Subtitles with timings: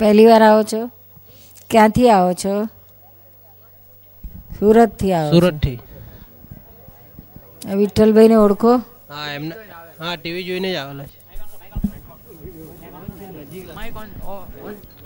[0.00, 0.80] પહેલી વાર આવો છો?
[1.70, 2.52] ક્યાંથી આવો છો?
[4.58, 5.30] સુરતથી આવો.
[5.34, 5.78] સુરતથી.
[7.80, 8.72] વિઠ્ઠલભાઈને ઓળખો?
[9.10, 9.54] હા એમને
[10.00, 11.16] હા ટીવી જોઈને જ આવેલા છે.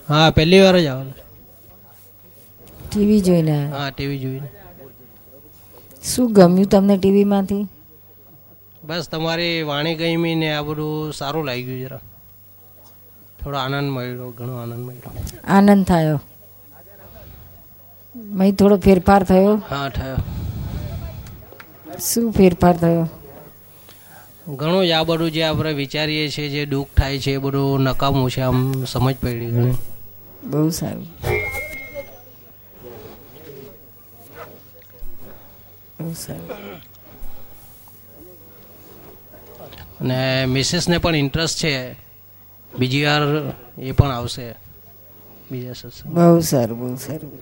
[0.09, 1.21] હા પહેલી વાર જ આવેલા
[2.87, 4.49] ટીવી જોઈને હા ટીવી જોઈને.
[6.05, 7.65] શું ગમ્યું તમને ટીવીમાંથી?
[8.83, 12.03] બસ તમારી વાણી ગમી ને આ બધું સારું લાગ્યું જરા.
[13.45, 15.13] થોડો આનંદ મળ્યો ઘણો આનંદ મળ્યો.
[15.45, 16.21] આનંદ થયો.
[18.17, 19.63] મય થોડો ફેરફાર થયો.
[19.71, 20.17] હા થયો.
[22.01, 23.09] શું ફેરફાર થયો?
[24.49, 28.41] ઘણું આ બધું જે આપણે વિચારીએ છીએ જે દુઃખ થાય છે એ બધું નકામું છે
[28.41, 29.75] આમ સમજ પડી ઘણી
[30.45, 31.07] બહુ સારું.
[36.01, 36.49] બહુ સારું.
[40.01, 41.93] અને મિસિસને પણ ઇન્ટરેસ્ટ છે.
[42.79, 43.23] બીજી વાર
[43.79, 44.55] એ પણ આવશે.
[45.51, 46.13] બીજા સત્સંગ.
[46.13, 47.33] બહુ સારું બહુ સારું.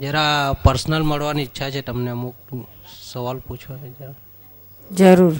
[0.00, 2.34] જરા પર્સનલ મળવાની ઈચ્છા છે તમને અમુક
[3.12, 4.14] સવાલ પૂછવા જરા.
[4.92, 5.32] જરૂર.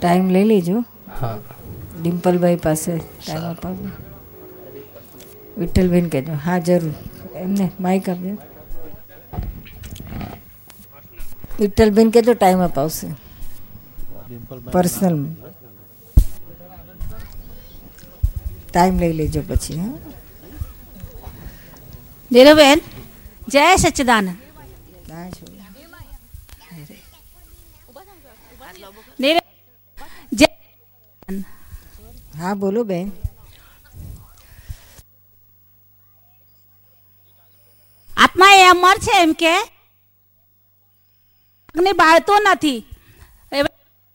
[0.00, 0.84] ટાઈમ લઈ લેજો.
[1.20, 1.38] હા.
[2.02, 4.13] ડિમ્પલભાઈ પાસે ટાઈમ અપાવજો
[5.58, 6.32] વિઠ્ઠલબેન કહેજો.
[6.44, 6.94] હા જરૂર.
[7.36, 8.34] એમને માઇક આપજો.
[11.60, 13.08] વિઠ્ઠલબેન કહેજો ટાઈમ અપાવશે.
[14.72, 15.16] પર્સનલ
[18.68, 19.96] ટાઈમ લઈ લેજો પછી હા.
[22.30, 22.78] નીરુબેન
[23.48, 24.30] જય સચ્ચિદાનંદ.
[32.38, 33.06] હા બોલો બેન
[38.16, 39.54] આત્મા એ અમર છે એમ કે?
[41.74, 42.80] અગ્નિ બાળતો નથી.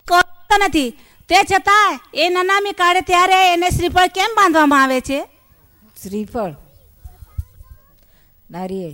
[0.08, 0.90] કરતો નથી.
[1.30, 5.20] તે છતાં એ નનામી કાઢે ત્યારે એને શ્રીફળ કેમ બાંધવામાં આવે છે?
[6.04, 6.54] શ્રીફળ?
[8.52, 8.94] નારિયેળ.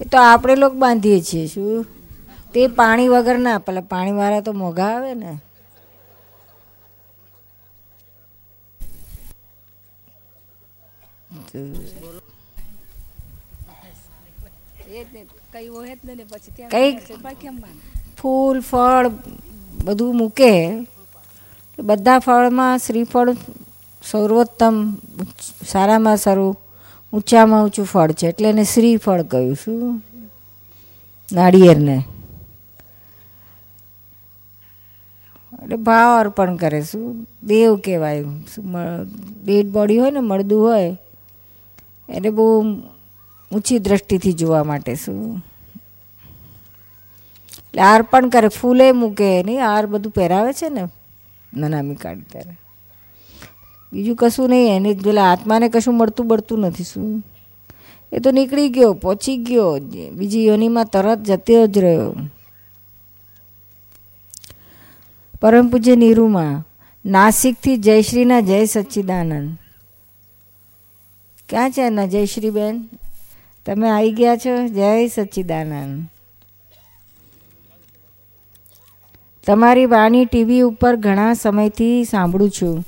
[0.00, 1.86] એ તો આપણે લોકો બાંધીએ છીએ, શું?
[2.54, 5.38] તે પાણી વગર ના, પેલા પાણીવાળા તો મોંઘા આવે ને.
[16.70, 16.98] કઈ
[18.22, 19.10] ફૂલ ફળ
[19.84, 20.86] બધું મૂકે.
[21.78, 23.32] બધા ફળમાં શ્રીફળ
[24.10, 24.94] સર્વોત્તમ
[25.66, 26.60] સારામાં સારું
[27.12, 28.26] ઊંચામાં ઊંચું ફળ છે.
[28.26, 30.02] એટલે એને શ્રીફળ કહ્યું શું
[31.32, 32.02] નાળિયેરને.
[35.62, 37.26] એટલે ભાવ અર્પણ કરે શું?
[37.42, 38.22] દેવ કહેવાય.
[38.22, 38.72] શું
[39.44, 40.96] ડેડ બોડી હોય ને મળદું હોય
[42.08, 42.62] એને બહુ
[43.52, 45.44] ઊંચી દ્રષ્ટિથી જોવા માટે શું?
[47.58, 50.82] એટલે અર્પણ કરે, ફૂલે મૂકે, નહીં હાર બધું પહેરાવે છે ને
[51.54, 52.58] નનામી કાઢ ત્યારે.
[53.92, 57.24] બીજું કશું નહીં, એને પેલા આત્માને કશું મળતું બળતું નથી, શું?
[58.12, 59.78] એ તો નીકળી ગયો, પહોંચી ગયો
[60.10, 62.14] બીજી યોનિમાં તરત જતો જ રહ્યો.
[65.40, 66.66] પરમ પૂજ્ય નીરુમાં,
[67.04, 69.56] નાસિકથી જયશ્રીના જય સચ્ચિદાનંદ.
[71.48, 72.88] ક્યાં છે એના જયશ્રીબેન?
[73.66, 74.68] તમે આવી ગયા છો?
[74.68, 76.06] જય સચ્ચિદાનંદ.
[79.46, 82.84] તમારી વાણી ટીવી ઉપર ઘણા સમયથી સાંભળું છું.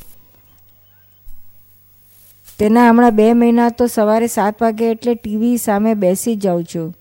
[2.58, 6.96] તેના હમણાં બે મહિના તો સવારે સાત વાગે એટલે ટીવી સામે બેસી જાઉં છું.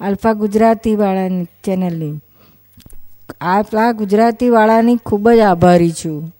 [0.00, 2.20] આલ્ફા ગુજરાતીવાળાની ચેનલની.
[3.40, 6.36] આલ્ફા ગુજરાતીવાળાની ખૂબ જ આભારી છું.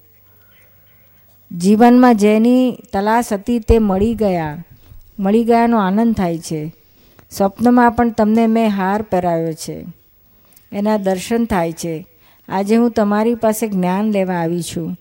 [1.52, 4.64] જીવનમાં જેની તલાશ હતી તે મળી ગયા.
[5.18, 6.74] મળી ગયાનો આનંદ થાય છે.
[7.30, 9.86] સ્વપ્નમાં પણ તમને મેં હાર પહેરાવ્યો છે.
[10.72, 12.06] એના દર્શન થાય છે.
[12.48, 14.96] આજે હું તમારી પાસે જ્ઞાન લેવા આવી છું.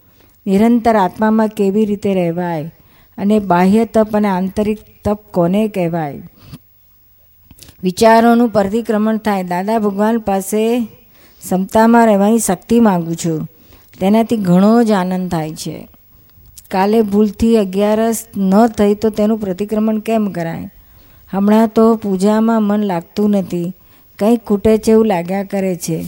[0.47, 2.73] નિરંતર આત્મામાં કેવી રીતે રહેવાય
[3.17, 6.21] અને બાહ્ય તપ અને આંતરિક તપ કોને કહેવાય?
[7.83, 9.43] વિચારોનું પ્રતિક્રમણ થાય.
[9.43, 10.79] દાદા ભગવાન પાસે
[11.41, 13.49] ક્ષમતામાં રહેવાની શક્તિ માગું છું.
[13.99, 15.87] તેનાથી ઘણો જ આનંદ થાય છે.
[16.71, 20.71] કાલે ભૂલથી અગિયારસ ન થઈ તો તેનું પ્રતિક્રમણ કેમ કરાય?
[21.31, 23.73] હમણાં તો પૂજામાં મન લાગતું નથી.
[24.19, 26.05] કંઈક ખૂટે છે એવું લાગ્યા કરે છે.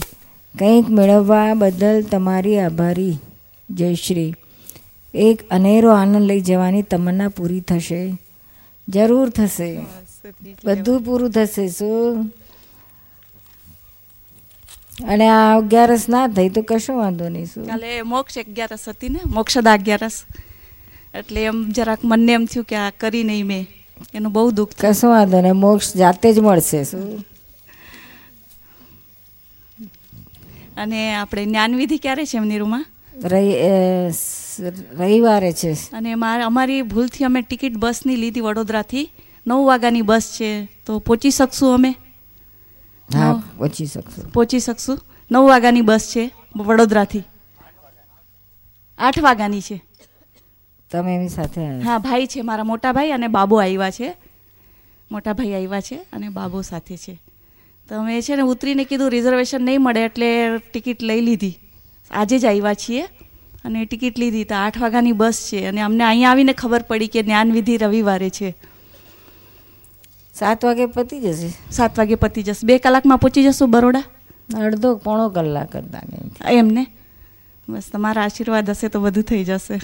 [0.58, 3.18] કંઈક મેળવવા બદલ તમારી આભારી.
[3.70, 4.34] જયશ્રી
[5.14, 8.18] એક અનેરો આનંદ લઈ જવાની તમન્ના પૂરી થશે.
[8.88, 9.80] જરૂર થશે.
[10.64, 12.32] બધું પૂરું થશે, શું?
[15.08, 17.66] અને આ અગિયારસ ના થઈ તો કશો વાંધો નહીં, શું?
[17.66, 20.24] કાલે મોક્ષ અગિયારસ હતી ને, મોક્ષદા અગિયારસ.
[21.14, 23.66] એટલે એમ જરાક મને એમ થયું કે આ કરી નહીં મેં.
[24.14, 27.24] એનું બહુ દુઃખ કશું વાંધો ને મોક્ષ જાતે જ મળશે શું?
[30.76, 32.86] અને આપણે જ્ઞાનવિધિ ક્યારે છે એમની રૂમમાં?
[33.24, 33.54] રવિ
[34.98, 35.72] રવિવારે છે.
[35.72, 39.10] અને મારે અમારી ભૂલથી અમે ટિકિટ બસની લીધી વડોદરાથી.
[39.46, 41.90] નવ વાગ્યાની બસ છે તો પહોંચી શકશું અમે?
[43.14, 44.32] હા પહોંચી શકશું.
[44.32, 44.98] પહોંચી શકશું?
[45.30, 47.22] નવ વાગ્યાની બસ છે વડોદરાથી.
[48.98, 49.89] આઠ વાગ્યાની છે.
[50.90, 54.08] તમે એમની સાથે હા ભાઈ છે મારા મોટા ભાઈ અને બાબુ આવ્યા છે.
[55.10, 57.14] મોટા ભાઈ આવ્યા છે અને બાબુ સાથે છે.
[57.88, 60.30] તો અમે છે ને ઉતરીને કીધું રિઝર્વેશન નહીં મળે એટલે
[60.70, 61.56] ટિકિટ લઈ લીધી.
[62.10, 63.04] આજે જ આવ્યા છીએ
[63.64, 64.44] અને ટિકિટ લીધી.
[64.44, 68.54] તો આઠ વાગ્યાની બસ છે અને અમને અહીંયા આવીને ખબર પડી કે જ્ઞાનવિધિ રવિવારે છે.
[70.34, 71.50] સાત વાગે પતી જશે?
[71.70, 72.66] સાત વાગે પતી જશે.
[72.66, 74.06] બે કલાકમાં પહોંચી જશું બરોડા?
[74.66, 76.16] અડધો પોણો કલાક જ લાગે
[76.58, 76.86] એમને
[77.68, 79.78] બસ તમારા આશીર્વાદ હશે તો બધું થઈ જશે.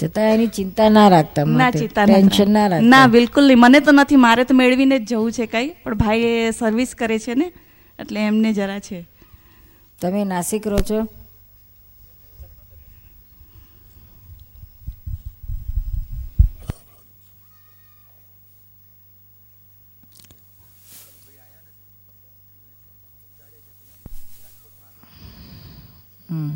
[0.00, 3.58] છતાં એની ચિંતા ના રાખતા ના ચિંતા ટેન્શન ના ના બિલકુલ નહીં.
[3.58, 5.70] મને તો નથી મારે તો મેળવીને જ જવું છે કંઈ.
[5.84, 7.48] પણ ભાઈ એ સર્વિસ કરે છે ને
[7.98, 9.00] એટલે એમને જરા છે.
[10.00, 11.00] તમે નાસિક રહો છો?
[26.28, 26.50] હમ.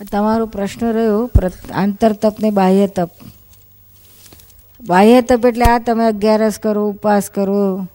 [0.00, 1.30] તમારો પ્રશ્ન રહ્યો
[1.74, 3.10] આંતર તપ ને બાહ્ય તપ
[4.80, 7.86] બાહ્ય તપ એટલે આ તમે અગિયારસ કરો ઉપવાસ કરો,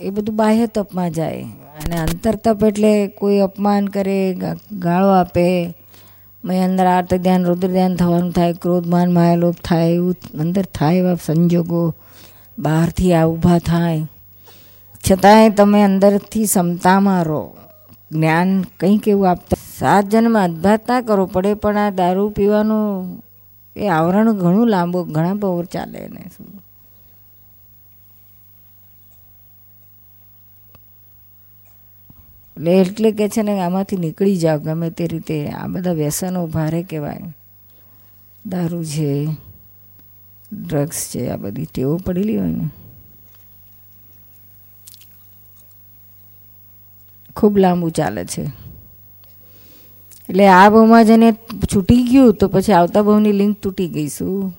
[0.00, 1.42] એ બધું બાહ્ય તપમાં જાય.
[1.80, 4.18] અને અંતર તપ એટલે કોઈ અપમાન કરે
[4.78, 5.74] ગાળો આપે.
[6.44, 11.16] મેં અંદર આર્ત ધ્યાન, રુદ્ર ધ્યાન થવાનું થાય ક્રોધમાન માયાલોપ થાય, એવું અંદર થાય એવા
[11.26, 11.82] સંજોગો.
[12.58, 14.06] બહારથી આ ઊભા થાય.
[15.04, 17.44] છતાંય તમે અંદરથી ક્ષમતામાં રહો.
[18.12, 18.50] જ્ઞાન
[18.80, 23.22] કંઈક એવું આપતા સાત જન્મ અદભાત ના કરવો પડે, પણ આ દારૂ પીવાનું
[23.76, 26.30] એ આવરણ ઘણું લાંબુ, ઘણા બહુ ચાલે એને.
[26.36, 26.64] શું
[32.56, 35.48] એટલે એટલે કે છે ને આમાંથી નીકળી જાઓ, ગમે તે રીતે.
[35.48, 37.34] આ બધા વ્યસનો ભારે કહેવાય.
[38.46, 39.26] દારૂ છે,
[40.52, 42.68] ડ્રગ્સ છે, આ બધી ટેવો પડેલી હોય ને.
[47.36, 48.63] ખૂબ લાંબુ ચાલે છે.
[50.28, 51.28] એટલે આ ભાવમાં જેને
[51.72, 54.54] છૂટી ગયું તો પછી આવતા ભાવની લિંક તૂટી ગઈ શું?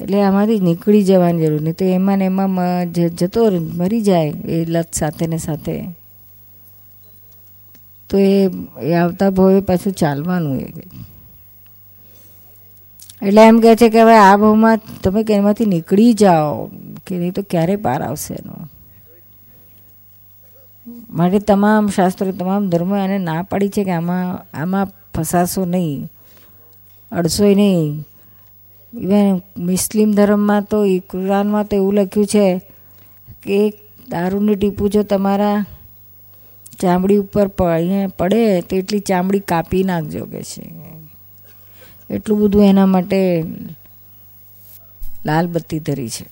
[0.00, 4.90] એટલે આમાંથી નીકળી જવાની જરૂર, નહીં તો એમાં ને એમાં જતો મરી જાય એ લત
[4.94, 5.76] સાથે ને સાથે.
[8.10, 10.68] તો એ આવતા ભાવે પાછું ચાલવાનું એ.
[13.22, 16.70] એટલે એમ કહે છે કે હવે આ ભાવમાં તમે કે એમાંથી નીકળી જાઓ,
[17.06, 18.68] કે નહીં તો ક્યારે પાર આવશે એનો.
[20.86, 26.10] માટે તમામ શાસ્ત્રો તમામ ધર્મો એને ના પાડી છે કે આમાં આમાં ફસાશો નહીં
[27.12, 28.04] અડસોય નહીં.
[28.92, 32.58] ઇવન મુસ્લિમ ધર્મમાં તો કુરાનમાં તો એવું લખ્યું છે
[33.42, 33.74] કે એક
[34.08, 35.66] દારૂની ટીપું જો તમારા
[36.80, 40.64] ચામડી ઉપર અહીંયા પડે તો એટલી ચામડી કાપી નાખજો કે છે.
[42.10, 43.44] એટલું બધું એના માટે
[45.24, 46.26] લાલ બત્તી ધરી છે.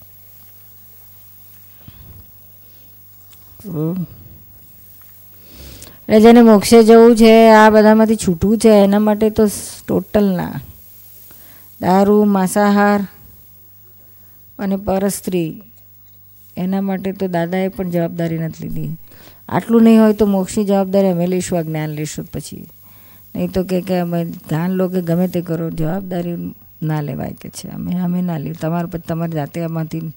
[6.09, 9.47] એટલે જેને મોક્ષે જવું છે, આ બધામાંથી છૂટવું છે, એના માટે તો
[9.87, 10.51] ટોટલ ના.
[11.81, 13.07] દારૂ, માંસાહાર
[14.59, 15.61] અને પરસ્ત્રી,
[16.57, 18.97] એના માટે તો દાદાએ પણ જવાબદારી નથી લીધી.
[19.49, 22.69] આટલું નહીં હોય તો મોક્ષની જવાબદારી અમે લઈશું, આ જ્ઞાન લઈશું પછી.
[23.35, 27.49] નહીં તો કે કે અમે ધ્યાન લો કે ગમે તે કરો, જવાબદારી ના લેવાય કે
[27.49, 27.67] છે.
[27.67, 28.53] અમે અમે ના લઈએ.
[28.53, 30.11] તમારે પછી તમારી જાતે આમાંથી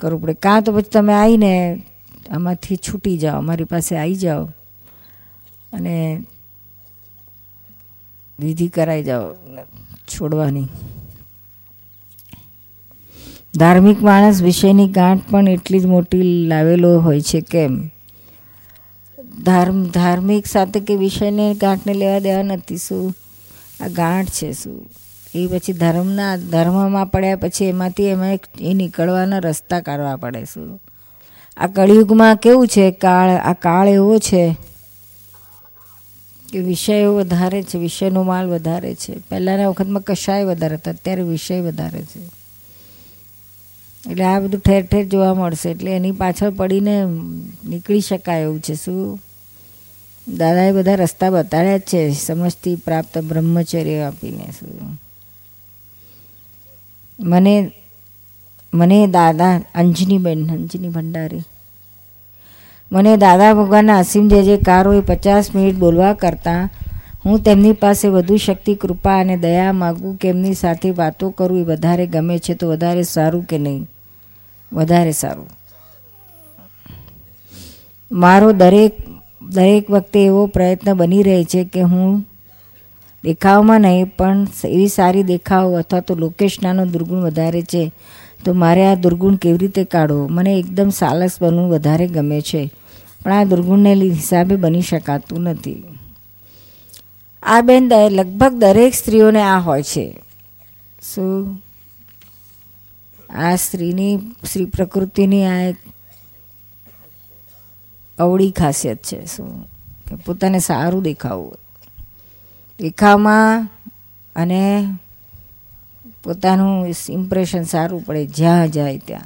[0.00, 0.34] કરવું પડે.
[0.34, 1.82] કાં તો પછી તમે આવીને
[2.30, 4.48] આમાંથી છૂટી જાઓ, અમારી પાસે આવી જાઓ.
[5.74, 6.26] અને
[8.38, 9.34] વિધિ કરાઈ જાઓ,
[10.08, 10.68] છોડવાની.
[13.56, 17.90] ધાર્મિક માણસ વિષયની ગાંઠ પણ એટલી જ મોટી લાવેલો હોય છે કેમ?
[19.42, 23.14] ધાર્મ, ધાર્મિક સાથે કે વિષયને ગાંઠને લેવા દેવા નથી, શું?
[23.80, 24.90] આ ગાંઠ છે, શું?
[25.34, 30.82] એ પછી ધર્મના, ધર્મમાં પડ્યા પછી એમાંથી એમાં એ નીકળવાના રસ્તા કાઢવા પડે, શું?
[31.56, 32.90] આ કળિયુગમાં કેવું છે?
[32.90, 34.56] કાળ, આ કાળ એવો છે
[36.54, 39.18] કે વિષયો વધારે છે, વિષયનો માલ વધારે છે.
[39.18, 42.20] પહેલાંના વખતમાં કશાય વધારે હતા, અત્યારે વિષય વધારે છે.
[44.10, 45.70] એટલે આ બધું ઠેર ઠેર જોવા મળશે.
[45.70, 47.04] એટલે એની પાછળ પડીને
[47.68, 48.74] નીકળી શકાય એવું છે.
[48.74, 49.22] શું?
[50.28, 52.10] દાદાએ બધા રસ્તા બતાડ્યા જ છે.
[52.10, 54.44] સમજથી પ્રાપ્ત બ્રહ્મચર્ય આપીને.
[54.60, 55.00] શું?
[57.20, 57.72] મને
[58.74, 61.40] મને દાદા અંજની બેન અંજની ભંડારી.
[62.94, 66.70] મને દાદા ભગવાનના અસીમ જે જે કારોએ પચાસ મિનિટ બોલવા કરતાં,
[67.24, 71.62] હું તેમની પાસે વધુ શક્તિ, કૃપા અને દયા માગું કે એમની સાથે વાતો કરું એ
[71.62, 73.88] વધારે ગમે છે તો વધારે સારું કે નહીં?
[74.72, 75.48] વધારે સારું.
[78.10, 78.94] મારો દરેક
[79.42, 82.24] દરેક વખતે એવો પ્રયત્ન બની રહે છે કે હું
[83.24, 87.92] દેખાવમાં નહીં, પણ એવી સારી દેખાવ અથવા તો લોકેશનાનો દુર્ગુણ વધારે છે,
[88.44, 90.28] તો મારે આ દુર્ગુણ કેવી રીતે કાઢવો?
[90.28, 92.70] મને એકદમ સાલસ બનવું વધારે ગમે છે.
[93.24, 95.84] પણ આ દુર્ગુણને હિસાબે બની શકાતું નથી.
[97.42, 100.20] આ બેન લગભગ દરેક સ્ત્રીઓને આ હોય છે.
[101.14, 101.62] શું?
[103.30, 105.76] આ સ્ત્રીની, સ્ત્રી પ્રકૃતિની આ એક
[108.18, 109.64] અવળી ખાસિયત છે, શું?
[110.10, 111.54] કે પોતાને સારું દેખાવું
[112.80, 113.68] દેખાવમાં
[114.36, 114.88] અને
[116.24, 119.22] પોતાનું ઇમ્પ્રેશન સારું પડે જ્યાં જાય ત્યાં.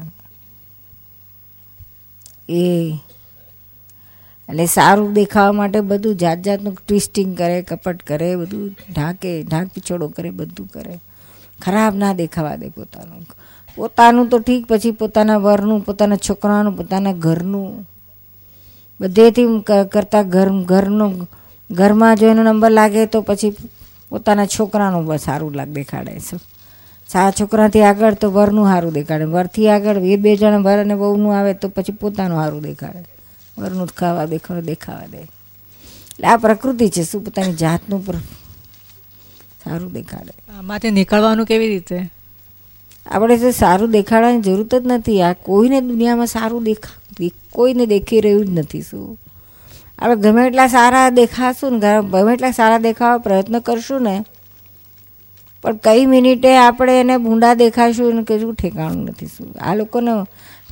[2.49, 2.93] એ
[4.49, 10.09] એટલે સારું દેખાવા માટે બધું જાત જાતનું ટ્વિસ્ટિંગ કરે, કપટ કરે, બધું ઢાંકે, ઢાંક પીછોડો
[10.09, 10.99] કરે, બધું કરે.
[11.63, 13.27] ખરાબ ના દેખાવા દે પોતાનું.
[13.77, 17.89] પોતાનું તો ઠીક, પછી પોતાના વરનું, પોતાના છોકરાનું, પોતાના ઘરનું.
[19.01, 19.45] બધેથી
[19.93, 21.29] કરતાં ઘર, ઘરનું,
[21.71, 23.57] ઘરમાં જો એનો નંબર લાગે તો પછી
[24.11, 26.37] પોતાના છોકરાનું સારું લાગ, દેખાડે છે.
[27.09, 29.25] સારા છોકરાથી આગળ તો વરનું સારું દેખાડે.
[29.25, 33.18] વરથી આગળ એ બે જણ વર અને વહુનું આવે તો પછી પોતાનું સારું દેખાડે.
[33.59, 35.19] વરનું ખાવા દેખાડે દેખાવા દે.
[35.19, 38.15] એટલે આ પ્રકૃતિ છે શું પોતાની જાતનું પર
[39.65, 40.59] સારું દેખાડે.
[40.59, 42.11] આમાંથી નીકળવાનું કેવી રીતે?
[43.07, 45.23] આપણે તો સારું દેખાડવાની જરૂરત જ નથી.
[45.23, 49.19] આ કોઈને દુનિયામાં સારું દેખા કોઈને દેખી રહ્યું જ નથી શું?
[49.99, 51.79] આપણે ગમે એટલા સારા દેખાશું ને
[52.11, 54.25] ગમે એટલા સારા દેખાવા પ્રયત્ન કરશું ને
[55.63, 59.55] પણ કઈ મિનિટે આપણે એને ભૂંડા દેખાશું ને કશું ઠેકાણું નથી શું?
[59.61, 60.29] આ લોકોનો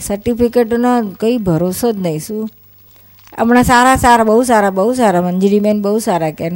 [0.06, 2.50] સર્ટિફિકેટનો કંઈ ભરોસો જ નહીં શું?
[3.32, 6.50] હમણાં સારા સારા, બહુ સારા બહુ સારા, મંજરીબેન બહુ સારા કે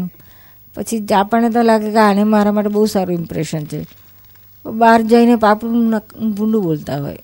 [0.75, 3.87] પછી આપણને તો લાગે કે આને મારા માટે બહુ સારું ઇમ્પ્રેશન છે.
[4.65, 5.91] બહાર જઈને પાપડું
[6.31, 7.19] ભૂંડું બોલતા હોય.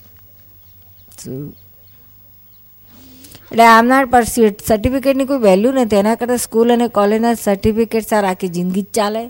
[3.52, 5.96] એટલે આમના પર સર્ટિફિકેટની કોઈ વેલ્યુ નથી.
[5.96, 9.22] એના કરતાં સ્કૂલ અને કોલેજના સર્ટિફિકેટ સારા આખી જિંદગી જ ચાલે.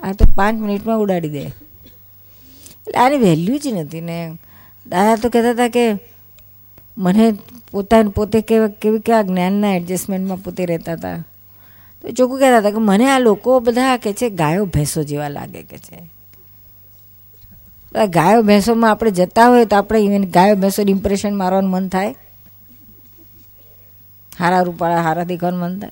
[0.00, 1.42] આ તો પાંચ મિનિટમાં ઉડાડી દે.
[1.42, 4.18] એટલે આની વેલ્યુ જ નથી ને.
[4.86, 5.84] દાદા તો કહેતા હતા કે
[6.98, 7.34] મને
[7.70, 11.24] પોતાને પોતે કેવા કેવી કેવા જ્ઞાનના એડજસ્ટમેન્ટમાં પોતે રહેતા હતા.
[12.02, 15.62] તો ચોખ્ખું કહેતા હતા કે મને આ લોકો બધા કે છે ગાયો, ભેંસો જેવા લાગે
[15.62, 16.10] કે છે.
[18.06, 22.14] ગાયો, ભેંસોમાં આપણે જતા હોય તો આપણે ઇવન ગાયો, ભેંસોનું ઇમ્પ્રેશન મારવાનું મન થાય.
[24.38, 25.90] હારા રૂપાળા, હારા દેખાવાનું મન થાય.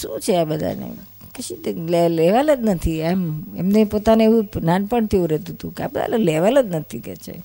[0.00, 0.92] શું છે આ બધાને?
[1.38, 1.62] કશી
[2.08, 3.00] લેવલ જ નથી.
[3.00, 7.16] એમ એમને પોતાને એવું નાનપણથી એવું રહેતું હતું કે આ બધા લેવલ જ નથી કે
[7.16, 7.42] છે.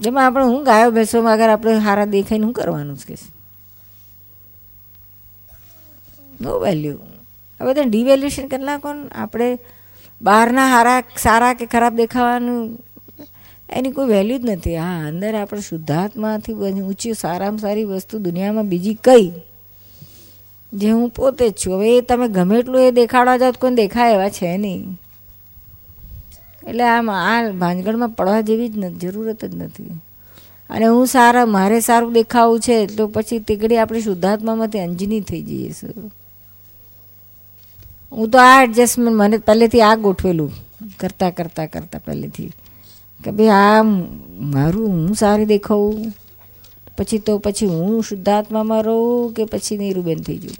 [0.00, 3.14] જેમાં આપણે હું ગાયો ભેંસોમાં અગર આપણે હારા દેખાઈને શું કરવાનું છે
[6.40, 6.98] નો વેલ્યુ
[7.60, 9.58] આ બધા ડિવેલ્યુશન કરી કોણ આપણે
[10.22, 12.84] બહારના હારા, સારા કે ખરાબ દેખાવાનું,
[13.70, 14.76] એની કોઈ વેલ્યુ જ નથી.
[14.76, 19.32] હા અંદર આપણે શુદ્ધાત્માથી ઊંચી, સારામાં સારી વસ્તુ દુનિયામાં બીજી કઈ?
[20.72, 21.76] જે હું પોતે જ છું.
[21.76, 24.99] હવે એ તમે ગમે એટલું એ દેખાડવા જાઓ કોઈ દેખાય એવા છે નહીં.
[26.70, 29.98] એટલે આમ આ ભાનગઢમાં પડવા જેવી જ જરૂરત જ નથી.
[30.70, 35.70] અને હું સારા, મારે સારું દેખાવું છે, તો પછી તીકડી આપણે શુદ્ધાત્મામાંથી અંજની થઈ જઈએ
[35.78, 36.10] છું
[38.12, 40.52] હું તો આ એડજસ્ટમેન્ટ મને પહેલેથી આ ગોઠવેલું,
[41.00, 42.50] કરતાં કરતાં કરતાં પહેલેથી.
[43.20, 43.82] કે ભાઈ આ
[44.54, 46.14] મારું હું સારી દેખાવું,
[46.96, 50.58] પછી તો પછી હું શુદ્ધાત્મામાં રહું કે પછી નીરુબેન થઈ જઉં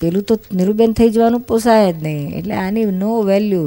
[0.00, 3.66] પેલું તો નીરુબેન થઈ જવાનું પોસાય જ નહીં, એટલે આની નો વેલ્યુ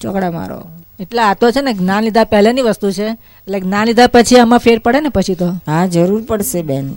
[0.00, 0.62] ચોકડા મારો.
[1.00, 3.06] એટલે આ તો છે ને જ્ઞાન લીધા પહેલાની વસ્તુ છે.
[3.06, 5.48] એટલે જ્ઞાન લીધા પછી આમાં ફેર પડે ને પછી તો?
[5.48, 6.92] હા જરૂર પડશે બેન.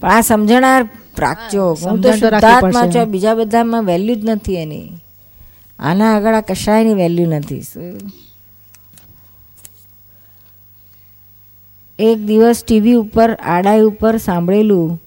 [0.00, 1.78] પણ આ સમજણાર રાખજો.
[1.82, 4.90] હું તો શુદ્ધાત્મા છું બીજા બધામાં વેલ્યુ જ નથી એની.
[5.78, 7.62] આના આગળ આ કશાયની વેલ્યુ નથી.
[11.98, 15.02] એક દિવસ ટીવી ઉપર આડાઈ ઉપર સાંભળેલું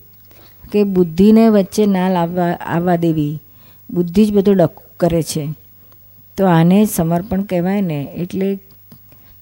[0.71, 3.41] કે બુદ્ધિને વચ્ચે ના લાવવા આવવા દેવી.
[3.89, 5.49] બુદ્ધિ જ બધું ડક કરે છે.
[6.39, 8.50] તો આને જ સમર્પણ કહેવાય ને એટલે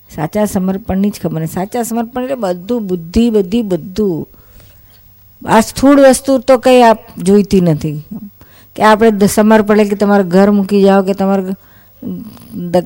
[0.10, 1.46] સાચા સમર્પણની જ ખબર.
[1.46, 4.28] સાચા સમર્પણ એટલે બધું બુદ્ધિ બધી બધું.
[5.42, 7.96] આ સ્થૂળ વસ્તુ તો કંઈ આપ જોઈતી નથી.
[8.76, 11.56] કે આપણે સમર્પણ એટલે કે તમારું ઘર મૂકી જાઓ કે તમારું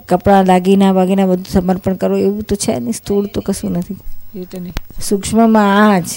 [0.10, 2.94] કપડાં દાગીના વાગીના બધું સમર્પણ કરો એવું તો છે નહીં.
[2.94, 3.94] સ્થૂળ તો કશું નથી.
[3.94, 4.74] એ રીતે નહીં.
[5.02, 6.10] સૂક્ષ્મમાં આ જ.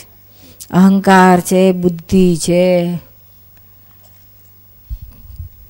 [0.71, 2.65] અહંકાર છે બુદ્ધિ છે.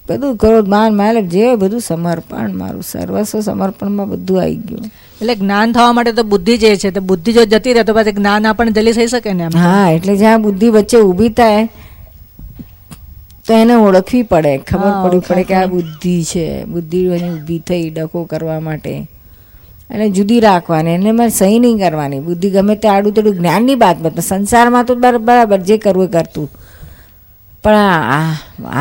[0.08, 4.84] બધું ક્રોધ માન માલક જે બધું સમર્પણ મારું સર્વસ્વ સમર્પણમાં બધું આવી ગયું.
[5.20, 8.12] એટલે જ્ઞાન થવા માટે તો બુદ્ધિ જે છે તો બુદ્ધિ જો જતી રહે તો પછી
[8.12, 11.68] જ્ઞાન આપણને જલ્દી થઈ શકે ને હા એટલે જ્યાં બુદ્ધિ વચ્ચે ઊભી થાય
[13.46, 14.52] તો એને ઓળખવી પડે.
[14.58, 16.46] ખબર પડવી પડે કે આ બુદ્ધિ છે.
[16.64, 18.94] બુદ્ધિ ઊભી થઈ ડકો કરવા માટે.
[19.90, 22.20] એને જુદી રાખવાની એને મારે સહી નહીં કરવાની.
[22.28, 26.48] બુદ્ધિ ગમે તે આડું તેડું જ્ઞાનની બાબત સંસારમાં તો બરાબર જે કરવું એ કરતું.
[27.64, 27.76] પણ
[28.16, 28.32] આ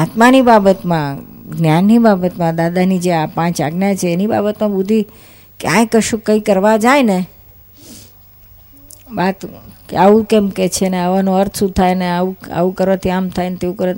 [0.01, 1.19] આત્માની બાબતમાં,
[1.57, 4.99] જ્ઞાનની બાબતમાં, દાદાની જે આ પાંચ આજ્ઞા છે, એની બાબતમાં બુદ્ધિ
[5.59, 7.19] ક્યાંય કશું કંઈ કરવા જાય ને?
[9.15, 9.45] વાત
[9.97, 13.49] આવું કેમ કે છે ને, આવાનો અર્થ શું થાય ને, આવું આવું કરવાથી આમ થાય
[13.49, 13.95] ને તેવું કરે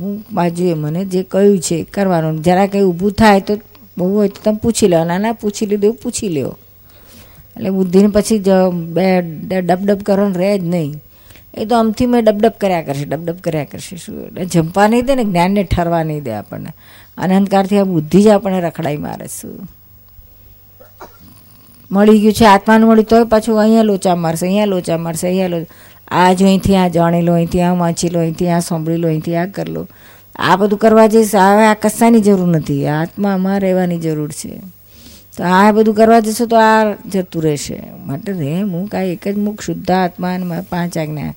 [0.00, 2.42] હું બાજુએ મને જે કહ્યું છે કરવાનું.
[2.42, 3.54] જરા કંઈ ઊભું થાય તો
[3.96, 5.04] બહુ હોય તો તમે પૂછી લો.
[5.04, 6.56] ના ના પૂછી લીધું પૂછી લ્યો.
[7.56, 8.38] એટલે બુદ્ધિને પછી
[8.96, 9.20] બે
[9.60, 10.90] ડબ ડબ કરવાનું રહે જ નહીં.
[11.54, 13.96] એ તો આમથી મેં ડબડબ કર્યા કરશે, ડબડબ કર્યા કરશે.
[13.96, 16.72] શું, એટલે જંપા નહીં દે ને, જ્ઞાનને ઠરવા નહીં દે આપણને.
[17.18, 19.68] અનંતકારથી આ બુદ્ધિ જ આપણને રખડાઈ મારે શું
[21.92, 25.66] મળી ગયું છે, આત્માનું મળ્યું તોય પાછું અહીંયા લોચા મારશે, અહીંયા લોચા મારશે, અહીંયા લો
[26.08, 29.36] આ જો અહીંથી, આ જાણી લો અહીંથી, આ વાંચી લો અહીંથી, આ સાંભળી લો અહીંથી,
[29.36, 29.88] આ કરી લો.
[30.38, 32.86] આ બધું કરવા જઈશ હવે આ કશાની જરૂર નથી.
[32.86, 34.60] આત્મા આત્મામાં રહેવાની જરૂર છે.
[35.36, 37.82] તો આ બધું કરવા જશો તો આ જતું રહેશે.
[38.06, 41.34] માટે રે, હું કાંઈ એક જ મુખ શુદ્ધ આત્મા અને મારે પાંચ આજ્ઞા.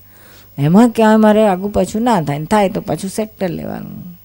[0.57, 4.19] એમાં ક્યાંય મારે આગું પાછું ના થાય થાય તો પાછું સેક્ટર લેવાનું.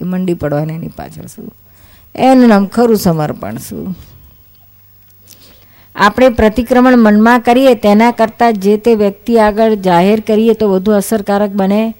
[0.00, 1.52] એ મંડી પડવાની એની પાછળ શું?
[2.14, 3.96] એનું નામ ખરું સમર્પણ શું?
[5.96, 11.50] આપણે પ્રતિક્રમણ મનમાં કરીએ તેના કરતાં જે તે વ્યક્તિ આગળ જાહેર કરીએ તો વધુ અસરકારક
[11.50, 11.94] બને.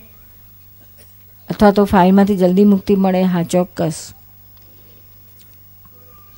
[1.51, 3.23] અથવા તો ફાઇલમાંથી જલ્દી મુક્તિ મળે.
[3.23, 4.13] હા, ચોક્કસ.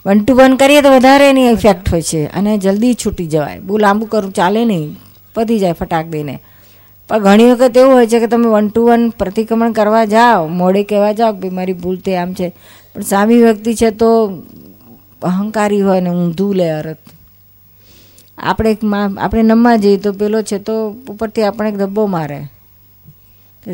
[0.06, 2.26] વન ટુ વન કરીએ તો વધારે એની ઇફેક્ટ હોય છે.
[2.26, 3.60] અને જલ્દી છૂટી જવાય.
[3.60, 4.96] બહુ લાંબુ કરવું ચાલે નહીં.
[5.34, 6.38] પતી જાય ફટાક દઈને.
[7.08, 10.84] પણ ઘણી વખત એવું હોય છે કે તમે વન ટુ વન પ્રતિક્રમણ કરવા જાઓ, મોડે
[10.84, 12.54] કહેવા જાઓ કે મારી ભૂલ તે આમ છે.
[12.94, 14.08] પણ સામી વ્યક્તિ છે તો
[15.22, 16.98] અહંકારી હોય ને ઊંધું લે અરત.
[18.38, 18.76] આપણે
[19.20, 22.40] આપણે નમવા જઈએ તો પેલો છે તો ઉપરથી આપણે ધબ્બો મારે.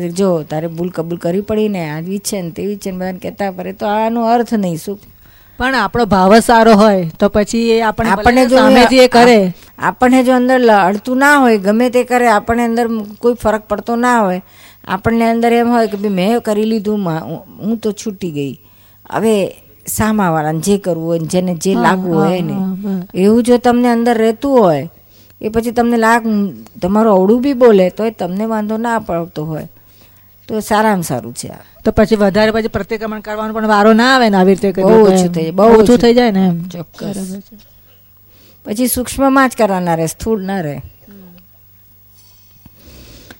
[0.09, 3.51] જો, તારે ભૂલ કબૂલ કરવી પડી ને આવી છે ને તેવી છે ને બધાને કહેતા
[3.51, 4.77] પડે તો આનો અર્થ નહીં.
[4.77, 4.99] શું
[5.61, 9.39] પણ આપણો ભાવ સારો હોય તો પછી એ આપણને આપણને જો સામેથી એ કરે.
[9.89, 12.85] આપણને જો અંદર લડતું અડતું ના હોય ગમે તે કરે આપણને અંદર
[13.23, 14.41] કોઈ ફરક પડતો ના હોય.
[14.93, 17.05] આપણને અંદર એમ હોય કે ભાઈ મેં કરી લીધું
[17.65, 18.55] હું તો છૂટી ગઈ.
[19.09, 19.35] હવે
[19.97, 22.57] સામાવાળાને જે કરવું હોય જેને જે લાગવું હોય એને
[23.13, 24.85] એવું જો તમને અંદર રહેતું હોય
[25.41, 26.23] એ પછી તમને લાગ
[26.81, 29.67] તમારું અવળું બી બોલે તોય તમને વાંધો ના પડતો હોય.
[30.49, 31.65] તો સારામાં સારું છે આ.
[31.85, 35.17] તો પછી વધારે પછી પ્રતિક્રમણ કરવાનો પણ વારો ના આવે ને આવી રીતે બહુ ઓછું.
[35.17, 35.97] થઈ જાય, બહુ ઓછું.
[35.97, 37.35] થઈ જાય ને એમ ચોક્કસ.
[38.65, 40.81] પછી સૂક્ષ્મમાં જ કરવાના રહે સ્થૂળ ના રહે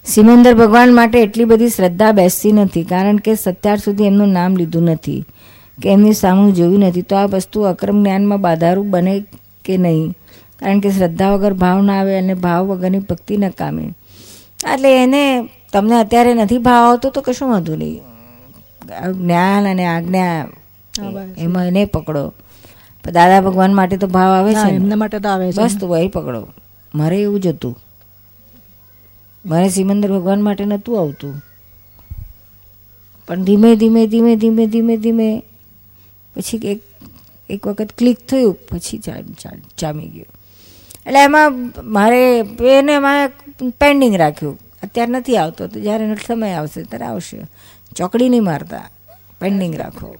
[0.05, 4.83] સિમંદર ભગવાન માટે એટલી બધી શ્રદ્ધા બેસતી નથી કારણ કે સત્યાર સુધી એમનું નામ લીધું
[4.83, 5.25] નથી
[5.81, 9.25] કે એમની સામું જોયું નથી તો આ વસ્તુ અક્રમ જ્ઞાનમાં બાધારૂપ બને
[9.65, 10.11] કે નહીં
[10.59, 13.91] કારણ કે શ્રદ્ધા વગર ભાવ ના આવે અને ભાવ વગરની ભક્તિ નકામી
[14.73, 18.10] એટલે એને તમને અત્યારે નથી ભાવ આવતો તો કશું વાંધો નહીં
[19.11, 20.47] જ્ઞાન અને આજ્ઞા
[21.37, 22.33] એમાં એને પકડો.
[23.11, 25.55] દાદા ભગવાન માટે તો ભાવ આવે છે એમના માટે તો આવે છે.
[25.55, 26.47] બસ તું વહી પકડો.
[26.95, 27.79] મારે એવું જ હતું.
[29.45, 31.41] મારે સિમંદર ભગવાન માટે નહોતું આવતું.
[33.27, 35.43] પણ ધીમે ધીમે ધીમે ધીમે ધીમે ધીમે
[36.35, 36.83] પછી એક
[37.49, 40.25] એક વખત ક્લિક થયું પછી ચા- ચા- જામી ગયું.
[41.05, 42.39] એટલે એમાં મારે
[42.79, 43.27] એને મારે
[43.69, 44.59] પેન્ડિંગ રાખ્યું.
[44.83, 47.41] અત્યારે નથી આવતો તો જ્યારે સમય આવશે ત્યારે આવશે.
[47.95, 48.89] ચોકડી નહીં મારતા
[49.39, 50.15] પેન્ડિંગ રાખો.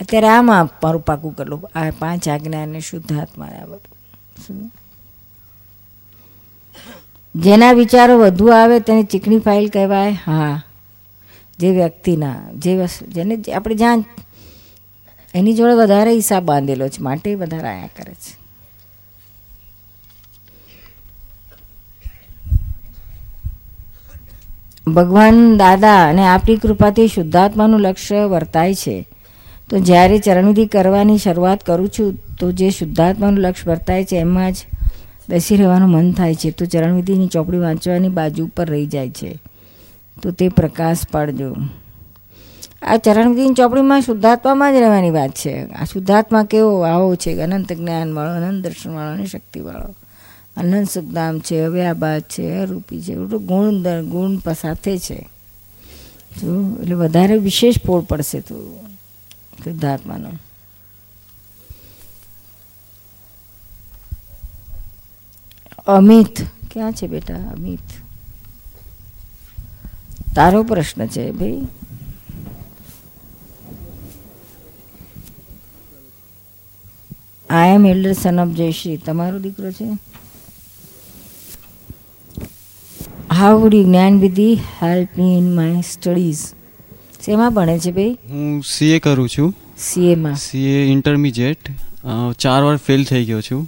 [0.00, 1.78] અત્યારે આમાં મારું પાકું કરલું.
[1.78, 3.96] આ પાંચ આજ્ઞા અને શુદ્ધ આત્મા આ બધું.
[4.46, 4.72] શું?
[7.36, 10.12] જેના વિચારો વધુ આવે તેને ચીકણી ફાઇલ કહેવાય.
[10.12, 10.62] હા.
[11.58, 14.04] જે વ્યક્તિના, જે જેને આપણે જ્યાં
[15.34, 18.41] એની જોડે વધારે હિસાબ બાંધેલો છે, માટે વધારે આયા કરે છે.
[24.86, 29.08] ભગવાન દાદા અને આપણી કૃપાથી શુદ્ધાત્માનું લક્ષ્ય વર્તાય છે.
[29.70, 34.56] તો જ્યારે ચરણવિધિ કરવાની શરૂઆત કરું છું, તો જે શુદ્ધાત્માનું લક્ષ્ય વર્તાય છે, એમાં જ
[35.28, 36.50] બેસી રહેવાનું મન થાય છે.
[36.50, 39.38] તો ચરણવિધિની ચોપડી વાંચવાની બાજુ ઉપર રહી જાય છે.
[40.22, 41.56] તો તે પ્રકાશ પાડજો.
[42.82, 45.64] આ ચરણવિધિની ચોપડીમાં શુદ્ધાત્મામાં જ રહેવાની વાત છે.
[45.64, 47.42] આ શુદ્ધાત્મા કેવો આવો છે?
[47.42, 49.94] અનંત જ્ઞાનવાળો અનંત દર્શનવાળો અને શક્તિવાળો
[50.56, 55.28] અનંત સુખધામ છે, અવ્યાબાદ છે, રૂપી છે, બધું ગુણ ગુણ સાથે છે.
[56.40, 58.86] જો એટલે વધારે વિશેષ પોળ પડશે તું
[59.64, 60.30] શુદ્ધાત્માનો.
[65.86, 67.80] અમિત, ક્યાં છે બેટા અમિત?
[70.34, 71.68] તારો પ્રશ્ન છે ભાઈ.
[77.50, 80.11] આઈ એમ એલ્ડર સન ઓફ જયશ્રી તમારો દીકરો છે?
[83.32, 84.46] હાઉ યુ જ્ઞાન વિધિ
[84.80, 86.40] help me in my studies
[87.26, 89.54] શેમાં ભણે છે ભાઈ હું સીએ કરું છું.
[89.78, 91.70] સીએમાં સીએ ઇન્ટરમીડિયેટ
[92.38, 93.62] ચાર વાર ફેલ થઈ ગયો છું.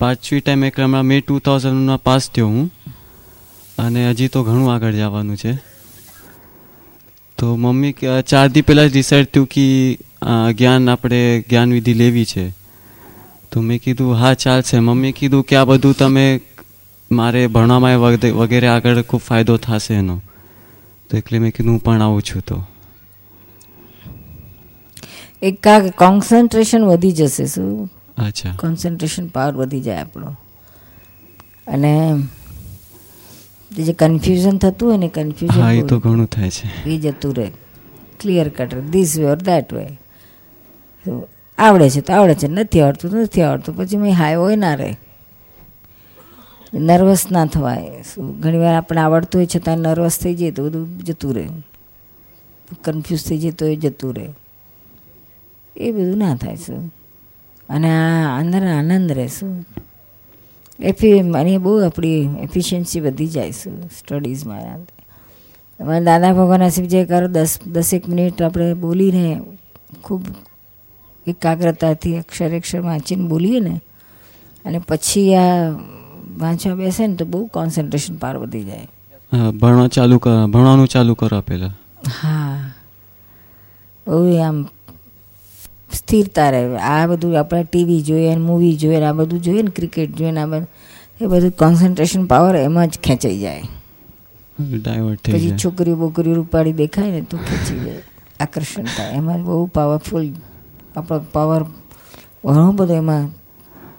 [0.00, 2.70] પાંચમી ટાઈમ એક હમણાં મે ટુ થાઉઝન્ડમાં પાસ થયો હું.
[3.78, 5.54] અને હજી તો ઘણું આગળ જવાનું છે.
[7.38, 7.94] તો મમ્મી
[8.28, 9.64] ચાર દી પહેલાં જ ડિસાઈડ થયું કે
[10.58, 12.50] જ્ઞાન આપણે જ્ઞાનવિધિ લેવી છે.
[13.52, 14.78] તો મેં કીધું હા ચાલશે.
[14.80, 16.26] મમ્મીએ કીધું કે આ બધું તમે
[17.12, 20.22] મારે ભણવામાં વગેરે- આગળ ખૂબ ફાયદો થશે એનો.
[21.10, 22.64] તો એટલે મેં કીધું હું પણ આવું છું તો.
[25.42, 27.90] એક કા કોન્સન્ટ્રેશન વધી જશે શું?
[28.18, 28.56] અચ્છા.
[28.56, 30.36] કોન્સન્ટ્રેશન પાવર વધી જાય આપણો.
[31.66, 32.22] અને
[33.72, 36.88] જે કન્ફ્યુઝન થતું હોય ને હા એ તો કન્ફ્યુઝન ઘણું થાય છે.
[36.88, 37.50] એ જતું રહે.
[38.20, 39.88] Clear cut this way or that way
[41.58, 42.48] આવડે છે તો આવડે છે.
[42.48, 43.76] નથી આવડતું નથી આવડતું.
[43.76, 44.96] પછી મેં હાય હોય ના રહે.
[46.74, 47.90] નર્વસ ના થવાય.
[48.40, 51.48] ઘણીવાર આપણે આવડતું હોય છતાં નર્વસ થઈ જઈએ તો બધું જતું રહે.
[52.84, 54.28] કન્ફ્યુઝ થઈ જાય તો એ જતું રહે.
[55.76, 56.92] એ બધું ના થાય શું?
[57.68, 59.66] અને આ અંદર આનંદ રહેશું
[60.80, 64.84] એફી અને બહુ આપણી એફિશિયન્સી વધી જાય શું સ્ટડીઝમાં
[65.78, 69.40] તમારે દાદા ભગવાન નસીબ જે કરો, દસ, દસેક મિનિટ આપણે બોલીને
[70.02, 70.22] ખૂબ
[71.26, 73.80] એકાગ્રતાથી અક્ષર અક્ષર વાંચીને બોલીએ ને,
[74.64, 75.70] અને પછી આ
[76.26, 78.88] વાંચવા બેસે ને તો બહુ કોન્સન્ટ્રેશન પાર વધી જાય.
[79.32, 81.74] હા, ભણવા ચાલુ કર ભણવાનું ચાલુ કરો પહેલાં
[82.22, 82.72] હા.
[84.06, 84.66] બહુ આમ
[85.92, 86.76] સ્થિરતા રહે.
[86.76, 90.30] આ બધું આપણે ટીવી જોઈએ ને મૂવી જોઈએ ને આ બધું જોઈએ ને ક્રિકેટ જોઈએ
[90.30, 90.66] ને આ બધું
[91.20, 93.62] એ બધું કોન્સન્ટ્રેશન પાવર એમાં જ ખેંચાઈ જાય.
[94.58, 98.02] ડાયવર્ટ પછી છોકરીઓ બોકરીઓ રૂપાળી દેખાય ને તો ખેંચી જાય.
[98.40, 99.12] આકર્ષણ થાય.
[99.12, 100.32] એમાં બહુ પાવરફુલ
[100.96, 101.62] આપણો પાવર
[102.44, 103.24] ઘણો બધો એમાં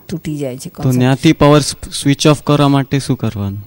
[0.10, 0.92] તૂટી જાય છે તો.
[0.92, 3.66] ત્યાંથી પાવર સ્વિચ ઓફ કરવા માટે શું કરવાનું?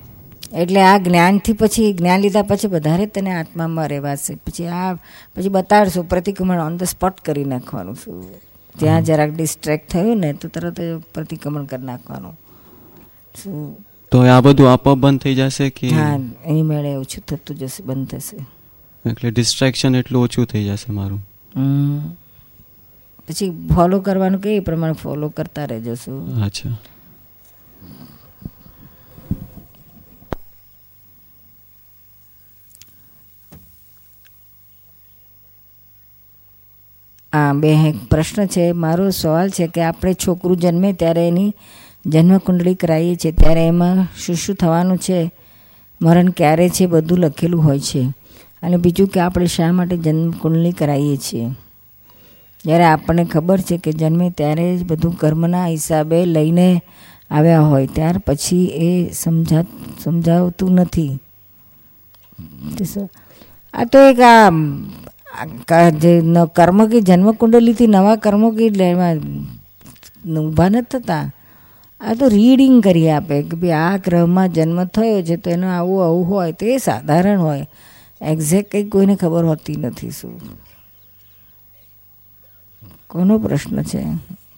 [0.56, 4.34] એટલે આ જ્ઞાનથી પછી જ્ઞાન લીધા પછી વધારે તને આત્મામાં રહેવાશે.
[4.34, 4.94] પછી આ
[5.36, 8.24] પછી બતાડશો પ્રતિક્રમણ ઓન ધ સ્પોટ કરી નાખવાનું શું
[8.78, 10.80] ત્યાં જરાક ડિસ્ટ્રેક્ટ થયું ને તો તરત
[11.14, 12.34] પ્રતિક્રમણ કરી નાખવાનું
[13.42, 13.76] શું
[14.12, 15.88] તો આ બધું આપ બંધ થઈ જશે કે?
[15.88, 18.36] હા એની મેળે ઓછું થતું જશે બંધ થશે.
[19.10, 21.28] એટલે ડિસ્ટ્રેક્શન એટલું ઓછું થઈ જશે મારું.
[21.56, 22.16] હમ.
[23.30, 26.76] પછી ફોલો કરવાનું કે એ પ્રમાણે ફોલો કરતા રહેજો છું અચ્છા.
[37.32, 38.72] આ બે પ્રશ્ન છે.
[38.72, 41.54] મારો સવાલ છે કે આપણે છોકરું જન્મે ત્યારે એની
[42.06, 45.30] જન્મકુંડળી કરાવીએ છીએ ત્યારે એમાં શું શું થવાનું છે?
[46.02, 46.86] મરણ ક્યારે છે?
[46.86, 48.12] બધું લખેલું હોય છે.
[48.62, 51.50] અને બીજું કે આપણે શા માટે જન્મકુંડળી કરાવીએ છીએ?
[52.64, 56.68] જ્યારે આપણને ખબર છે કે જન્મે ત્યારે જ બધું કર્મના હિસાબે લઈને
[57.30, 59.64] આવ્યા હોય, ત્યાર પછી એ સમજા,
[60.04, 61.12] સમજાવતું નથી.
[63.74, 66.12] આ તો એક આ જે
[66.56, 68.66] કર્મ કે જન્મ કુંડલીથી નવા કર્મો કે
[70.30, 71.26] ઊભા નથી થતા.
[72.00, 75.98] આ તો રીડિંગ કરી આપે કે ભાઈ આ ગ્રહમાં જન્મ થયો છે તો એનું આવું
[76.04, 77.64] આવું હોય, તો એ સાધારણ હોય.
[78.20, 80.34] એક્ઝેક્ટ કંઈ કોઈને ખબર હોતી નથી શું.
[83.10, 84.04] કોનો પ્રશ્ન છે?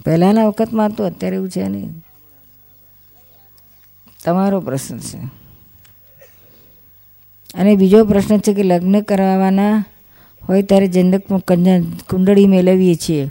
[0.04, 2.04] પહેલાંના વખતમાં તો અત્યારે એવું છે નહીં.
[4.24, 5.18] તમારો પ્રશ્ન છે.
[7.54, 9.84] અને બીજો પ્રશ્ન છે કે લગ્ન કરવાના
[10.48, 11.22] હોય ત્યારે જનક
[12.10, 13.30] કુંડળી મેળવીએ છીએ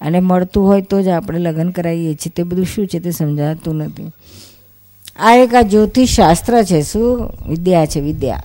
[0.00, 2.32] અને મળતું હોય તો જ આપણે લગ્ન કરાવીએ છીએ.
[2.36, 4.12] તે બધું શું છે તે સમજાતું નથી.
[5.16, 7.30] આ એક આ જ્યોતિષ શાસ્ત્ર છે, શું?
[7.48, 8.42] વિદ્યા છે, વિદ્યા.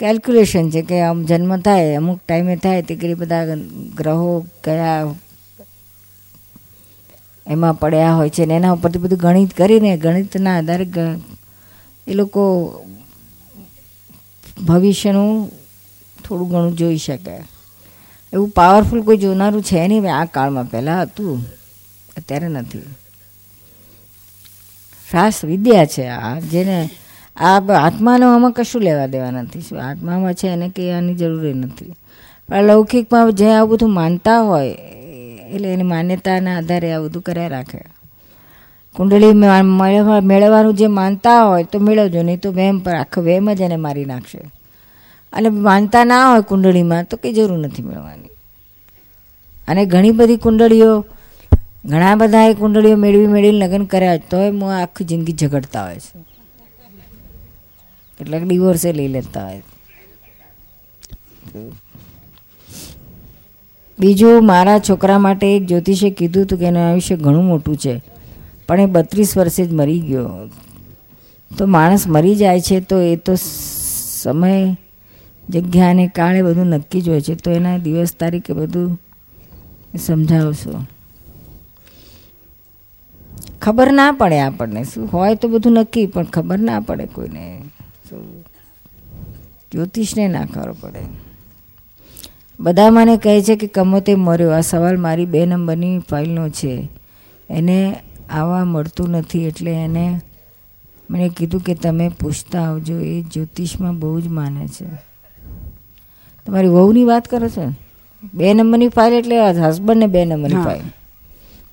[0.00, 3.56] કેલ્ક્યુલેશન છે કે આમ જન્મ થાય, અમુક ટાઈમે થાય તે કરી બધા
[3.94, 5.14] ગ્રહો કયા
[7.46, 10.86] એમાં પડ્યા હોય છે ને એના ઉપરથી બધું ગણિત કરીને, ગણિતના આધારે
[12.06, 12.42] એ લોકો
[14.64, 15.52] ભવિષ્યનું
[16.24, 17.36] થોડું ઘણું જોઈ શકે.
[18.32, 21.44] એવું પાવરફુલ કોઈ જોનારું છે નહીં, આ કાળમાં પહેલાં હતું,
[22.16, 22.82] અત્યારે નથી.
[25.10, 26.90] શાસ્ત્ર વિદ્યા છે આ, જેને
[27.36, 29.60] આ આત્માનો આમાં કશું લેવા દેવા નથી.
[29.60, 31.92] શું આત્મામાં છે એને કહેવાની જરૂર નથી.
[32.48, 34.74] પણ લૌકિકમાં જે આ બધું માનતા હોય,
[35.54, 37.80] એટલે એની માન્યતાના આધારે આ બધું કર્યા રાખે.
[38.94, 39.32] કુંડળી
[40.22, 44.04] મેળવવાનું જે માનતા હોય તો મેળવજો, નહીં તો વેમ પર આખો વેમ જ એને મારી
[44.04, 44.40] નાખશે.
[45.32, 48.32] અને માનતા ના હોય કુંડળીમાં તો કંઈ જરૂર નથી મેળવવાની.
[49.68, 50.92] અને ઘણી બધી કુંડળીઓ,
[51.84, 56.18] ઘણા બધાએ કુંડળીઓ મેળવી મેળવીને લગ્ન કર્યા તોય હું આખી જિંદગી ઝઘડતા હોય છે.
[58.20, 59.62] કેટલાક ડિવોર્સે લઈ લેતા હોય.
[63.98, 67.94] બીજું, મારા છોકરા માટે એક જ્યોતિષે કીધું હતું કે એનું આયુષ્ય ઘણું મોટું છે,
[68.66, 70.48] પણ એ બત્રીસ વર્ષે જ મરી ગયો.
[71.50, 74.76] તો માણસ મરી જાય છે, તો એ તો સમય,
[75.50, 78.98] જગ્યા અને કાળે બધું નક્કી જ હોય છે, તો એના દિવસ તારીખે બધું
[79.98, 80.84] સમજાવશો.
[83.60, 87.44] ખબર ના પડે આપણને, શું હોય તો બધું નક્કી, પણ ખબર ના પડે કોઈને.
[89.72, 91.00] જ્યોતિષને ના ખબર પડે.
[92.60, 94.50] બધા મને કહે છે કે કમોતે મર્યો.
[94.50, 96.88] આ સવાલ મારી બે નંબરની ફાઇલનો છે.
[97.50, 97.96] એને
[98.30, 100.20] આવવા મળતું નથી એટલે એને
[101.10, 102.98] મને કીધું કે તમે પૂછતા આવજો.
[102.98, 104.84] એ જ્યોતિષમાં બહુ જ માને છે.
[106.46, 107.72] તમારી વહુની વાત કરો છો?
[108.34, 110.82] બે નંબરની ફાઇલ એટલે હસબન્ડને બે નંબરની ફાઇલ.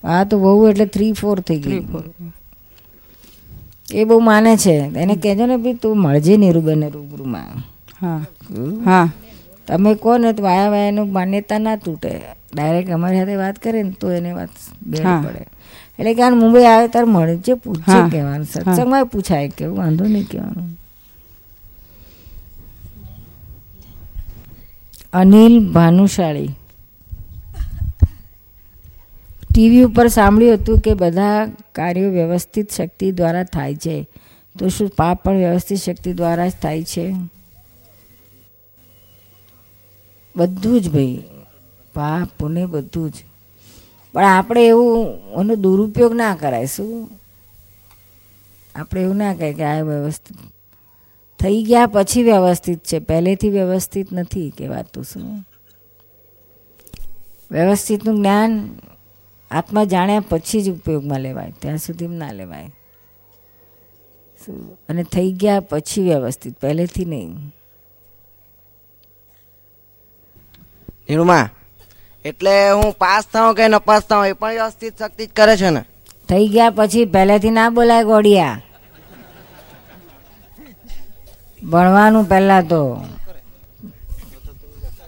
[0.04, 1.86] આ તો વહુ એટલે થ્રી ફોર થઈ ગઈ.
[3.92, 4.72] એ બહુ માને છે.
[4.72, 7.77] એને કહેજો ને ભાઈ તું મળજે નીરુબેન રૂબરૂમાં.
[8.02, 8.22] હા.
[8.86, 9.10] હા.
[9.68, 12.22] તમે કહો ને તો વાયા વાયાનું માન્યતા ના તૂટે.
[12.54, 14.50] ડાયરેક્ટ અમારી સાથે વાત કરે ને તો એને વાત
[15.24, 15.46] પડે.
[16.00, 17.36] એટલે કે આ મુંબઈ આવે ત્યારે મળે.
[17.38, 20.78] જે પૂછે કહેવાનું સત્સંગમાં પૂછાય કેવું વાંધો નહીં કહેવાનું.
[25.14, 26.56] અનિલ ભાનુશાળી.
[29.54, 34.08] ટીવી ઉપર સાંભળ્યું હતું કે બધા કાર્યો વ્યવસ્થિત શક્તિ દ્વારા થાય છે.
[34.60, 37.14] તો શું પાપ પણ વ્યવસ્થિત શક્તિ દ્વારા જ થાય છે?
[40.38, 41.24] બધું જ ભાઈ.
[41.94, 43.14] પાપ પુણ્ય બધું જ.
[44.14, 45.08] પણ આપણે એવું,
[45.40, 47.10] એનો દુરુપયોગ ના કરાય, શું?
[48.76, 50.38] આપણે એવું ના કહે કે આ વ્યવસ્થિત.
[51.40, 55.46] થઈ ગયા પછી વ્યવસ્થિત છે, પહેલેથી વ્યવસ્થિત નથી કહેવાતું શું?
[57.52, 58.76] વ્યવસ્થિતનું જ્ઞાન
[59.52, 62.72] આત્મા જાણ્યા પછી જ ઉપયોગમાં લેવાય, ત્યાં સુધી ના લેવાય.
[64.90, 67.54] અને થઈ ગયા પછી વ્યવસ્થિત, પહેલેથી નહીં.
[71.10, 71.50] નિરૂમા,
[72.26, 75.84] એટલે હું પાસ થાઉં કે નપાસ થાઉં એ પણ વ્યવસ્થિત શક્તિ જ કરે છે ને?
[76.30, 78.62] થઈ ગયા પછી પહેલેથી ના બોલાય ગોડિયા.
[81.64, 83.04] ભણવાનું પહેલા તો.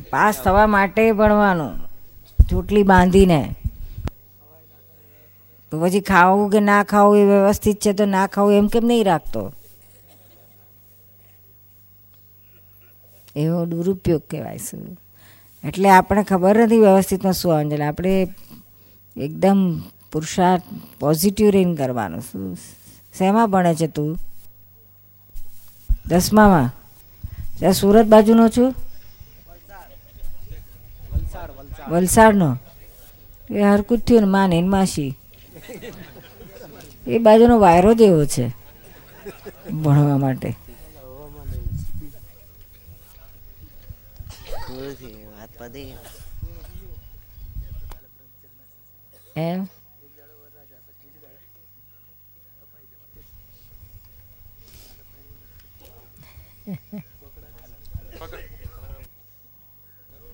[0.10, 1.80] પાસ થવા માટે ભણવાનું.
[2.50, 3.56] ચોટલી બાંધીને.
[5.72, 9.06] તો પછી ખાવું કે ના ખાવું એ વ્યવસ્થિત છે તો ના ખાવું એમ કેમ નહીં
[9.06, 9.54] રાખતો?
[13.36, 15.00] એવો દુરુપયોગ કહેવાય શું?
[15.64, 18.14] એટલે આપણે ખબર નથી વ્યવસ્થિતમાં શું આવવાનું આપણે
[19.16, 19.60] એકદમ
[20.12, 20.68] પુરુષાર્થ
[21.00, 22.22] પોઝિટિવ રહીને કરવાનું.
[22.22, 22.58] શું,
[23.14, 24.12] શેમાં ભણે છે તું?
[26.06, 26.70] દસમામાં?
[27.60, 28.70] ત્યાં સુરત બાજુનો છું?
[31.90, 32.50] વલસાડનો.
[33.50, 35.12] એ હરકુદ થયું ને માને માસી
[37.08, 38.46] એ બાજુનો વાયરો જ એવો છે,
[39.84, 40.50] ભણવા માટે.
[45.60, 45.94] પતી
[49.36, 49.68] એમ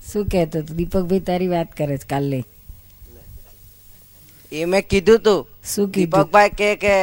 [0.09, 0.75] શું કહેતો તું?
[0.77, 2.39] દીપકભાઈ તારી વાત કરે છે કાલે.
[4.51, 5.39] એ મેં કીધું તું.
[5.71, 6.95] શું દીપકભાઈ કે કે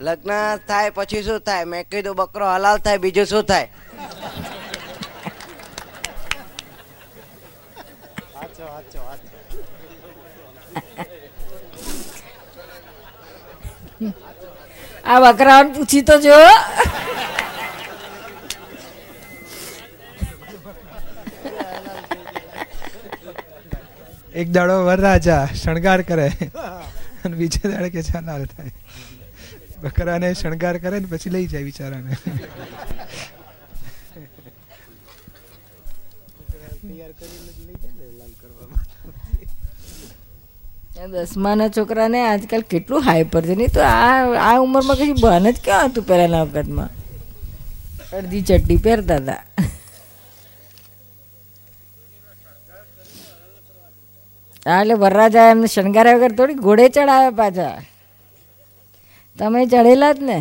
[0.00, 0.32] લગ્ન
[0.68, 1.64] થાય પછી શું થાય?
[1.72, 3.68] મેં કીધું બકરો હલાલ થાય બીજું શું થાય?
[15.12, 16.38] આ બકરાઓને પૂછી તો જો.
[24.40, 26.28] એક દાડો વરરાજા શણગાર કરે.
[27.24, 28.72] અને બીજે દાડે કે ચાલાલ થાય.
[29.84, 32.18] બકરાને શણગાર કરે ને પછી લઈ જાય બિચારાને આ
[40.94, 43.54] દસમાના છોકરાને આજકાલ કેટલું હાઈપર છે.
[43.54, 46.90] નહીં તો આ આ ઉંમરમાં કશું ભાન જ ક્યાં હતું પહેલાના વખતમાં?
[48.12, 49.42] અડધી ચડ્ડી પહેરતા હતા.
[54.66, 57.76] હા, એટલે વરરાજા એમને શણગાર્યા વગર થોડી ઘોડે ચડાવે પાછા.
[59.38, 60.38] તમે ચડેલા જ ને.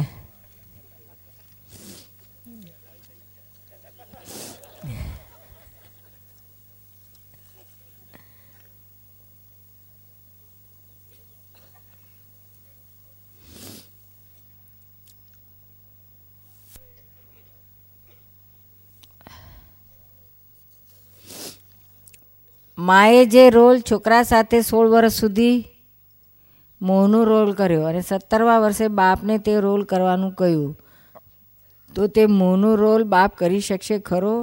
[22.88, 25.58] માએ જે રોલ છોકરા સાથે સોળ વર્ષ સુધી
[26.82, 30.72] મોહનો રોલ કર્યો અને સત્તરમા વર્ષે બાપને તે રોલ કરવાનું કહ્યું,
[31.96, 34.36] તો તે મોહનો રોલ બાપ કરી શકશે ખરો?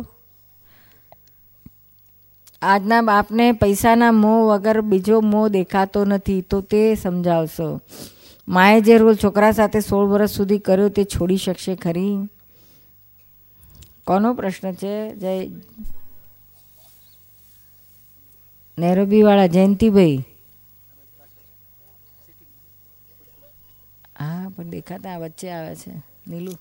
[2.62, 7.68] આજના બાપને પૈસાના મોહ વગર બીજો મોહ દેખાતો નથી, તો તે સમજાવશો.
[8.48, 12.16] માએ જે રોલ છોકરા સાથે સોળ વર્ષ સુધી કર્યો તે છોડી શકશે ખરી?
[14.06, 14.94] કોનો પ્રશ્ન છે?
[15.16, 15.34] જય
[18.78, 20.18] નેરોબીવાળા જયંતિભાઈ.
[24.18, 25.92] હા પણ દેખાતા વચ્ચે આવે છે.
[26.26, 26.54] નીલુ.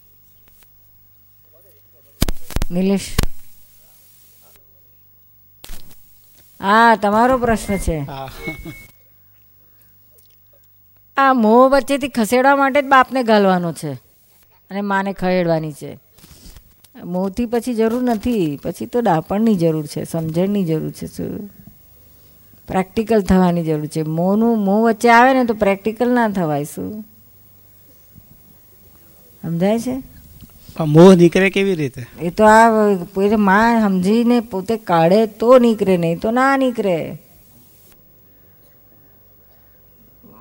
[2.72, 3.10] નિલેશ.
[6.60, 7.98] હા તમારો પ્રશ્ન છે.
[11.18, 13.92] આ મોહ વચ્ચેથી ખસેડવા માટે જ બાપને ગાલવાનો છે
[14.72, 15.92] અને માને ખસેડવાની છે.
[17.06, 21.34] મોંથી પછી જરૂર નથી પછી તો ડાપણની જરૂર છે સમજણની જરૂર છે શું?
[22.70, 24.02] પ્રેક્ટિકલ થવાની જરૂર છે.
[24.02, 27.06] મોહનું મો વચ્ચે આવે ને તો પ્રેક્ટિકલ ના થવાય શું?
[29.42, 30.04] સમજાય છે?
[30.80, 32.06] મોહ નીકળે કેવી રીતે?
[32.22, 32.70] એ તો આ
[33.38, 37.18] માં સમજીને પોતે કાઢે તો નીકળે નહીં તો ના નીકળે.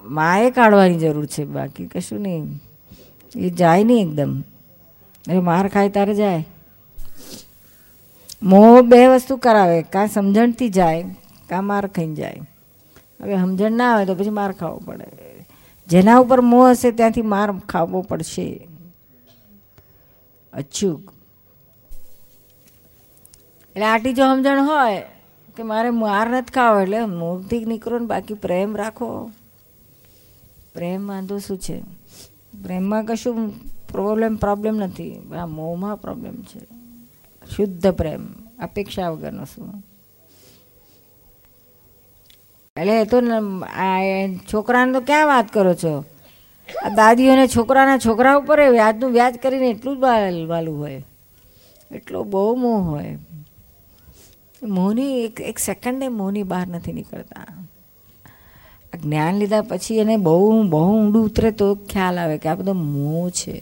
[0.05, 2.63] માએ કાઢવાની જરૂર છે બાકી કશું નહીં.
[3.37, 4.45] એ જાય નહીં એકદમ.
[5.31, 6.47] એ માર ખાય ત્યારે જાય.
[8.43, 9.83] મોહ બે વસ્તુ કરાવે.
[9.83, 11.05] કાં સમજણથી જાય.
[11.49, 12.41] કાં માર ખાઈને જાય.
[13.21, 15.07] હવે સમજણ ના આવે તો પછી માર ખાવો પડે.
[15.89, 18.69] જેના ઉપર મોહ હશે ત્યાંથી માર ખાવો પડશે.
[20.53, 21.13] અચૂક.
[23.71, 25.03] એટલે આટલી જો સમજણ હોય
[25.57, 29.31] કે મારે માર નથી ખાવો એટલે મોહથી નીકળો ને બાકી પ્રેમ રાખો.
[30.75, 31.81] પ્રેમ વાંધો શું છે?
[32.63, 33.53] પ્રેમમાં કશું
[33.93, 35.19] પ્રોબ્લેમ પ્રોબ્લેમ નથી.
[35.39, 36.61] આ મોહમાં પ્રોબ્લેમ છે.
[37.57, 39.85] શુદ્ધ પ્રેમ, અપેક્ષા વગરનો શું?
[42.81, 43.21] એટલે એ તો
[44.53, 46.05] છોકરાને તો ક્યાં વાત કરો છો?
[46.85, 50.01] આ દાદીઓને છોકરાના છોકરા ઉપર વ્યાજનું વ્યાજ કરીને એટલું જ
[50.49, 51.03] વાલું હોય.
[51.91, 53.19] એટલો બહુ મોહ હોય.
[54.63, 57.47] મોહની એક એક સેકન્ડે મોહની બહાર નથી નીકળતા.
[59.03, 63.31] જ્ઞાન લીધા પછી એને બહુ બહુ ઊંડું ઉતરે તો ખ્યાલ આવે કે આ બધો મોહ
[63.31, 63.57] છે?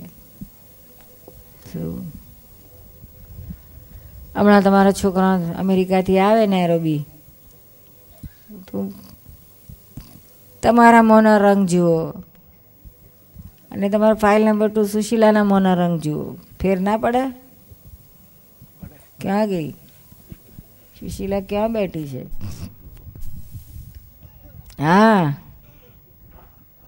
[4.36, 7.00] હમણાં તમારા છોકરા અમેરિકાથી આવે ને એરોબી.
[8.68, 8.92] તો
[10.62, 12.10] તમારા મોનો રંગ જુઓ
[13.70, 17.30] અને તમારો ફાઇલ નંબર ટુ સુશીલાના મોનો રંગ જુઓ ફેર ના પડે?
[19.20, 19.70] ક્યાં ગઈ?
[21.00, 22.24] સુશીલા ક્યાં બેઠી છે?
[24.82, 25.36] હા.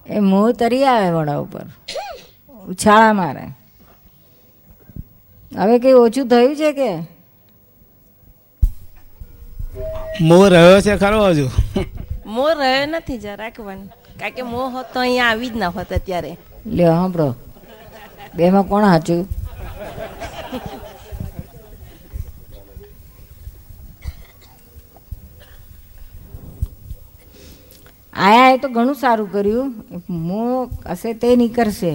[0.07, 1.65] એ મોં તરી આવે વડા ઉપર.
[2.67, 3.45] ઉછાળા મારે.
[5.57, 6.97] હવે કઈ ઓછું થયું છે કે?
[10.21, 11.49] મોર રહ્યો છે ખરો હજુ.
[12.35, 13.81] મોહ રહ્યો નથી જરાક, પણ
[14.19, 16.31] કારણ કે મોહ હોત અહીંયા આવી જ ના હોત અત્યારે.
[16.77, 17.29] લ્યો સાંભળો.
[18.35, 19.21] બેમાં કોણ સાચું
[28.13, 29.69] આયા એ તો ઘણું સારું કર્યું.
[30.09, 31.93] મોહ હશે તે નીકળશે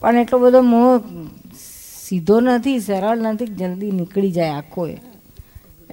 [0.00, 0.90] પણ એટલો બધો મોહ
[2.04, 4.96] સીધો નથી, સરળ નથી, જલ્દી નીકળી જાય આખો એ.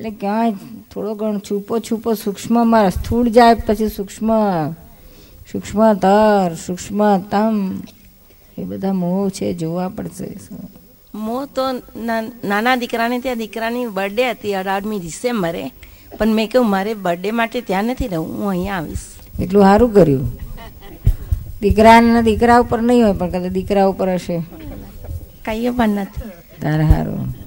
[0.02, 0.52] એટલે ક્યાંય
[0.94, 4.32] થોડો ઘણો છૂપો છૂપો સૂક્ષ્મમાં સ્થૂળ જાય પછી સૂક્ષ્મ
[5.52, 7.82] સૂક્ષ્મતર સૂક્ષ્મતમ.
[8.58, 10.40] એ બધા મોહ છે જોવા પડશે.
[11.16, 11.72] મોહ તો
[12.04, 15.72] ના- નાના દીકરાને ત્યાં દીકરાની બર્થડે હતી અઢારમી ડિસેમ્બરે.
[16.18, 19.00] પણ મેં કહ્યું મારે બર્થડે માટે ત્યાં નથી રહું હું અહીંયા આવીશ.
[19.40, 20.32] એટલું સારું કર્યું.
[21.62, 24.44] દીકરાના દીકરા ઉપર નહીં હોય પણ કદાચ દીકરા ઉપર હશે.
[25.46, 26.30] કાંઈ પણ નથી.
[26.62, 27.41] તારે સારું.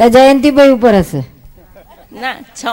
[0.00, 1.22] તા જયંતિભાઈ ઉપર હશે.
[2.20, 2.64] ના છ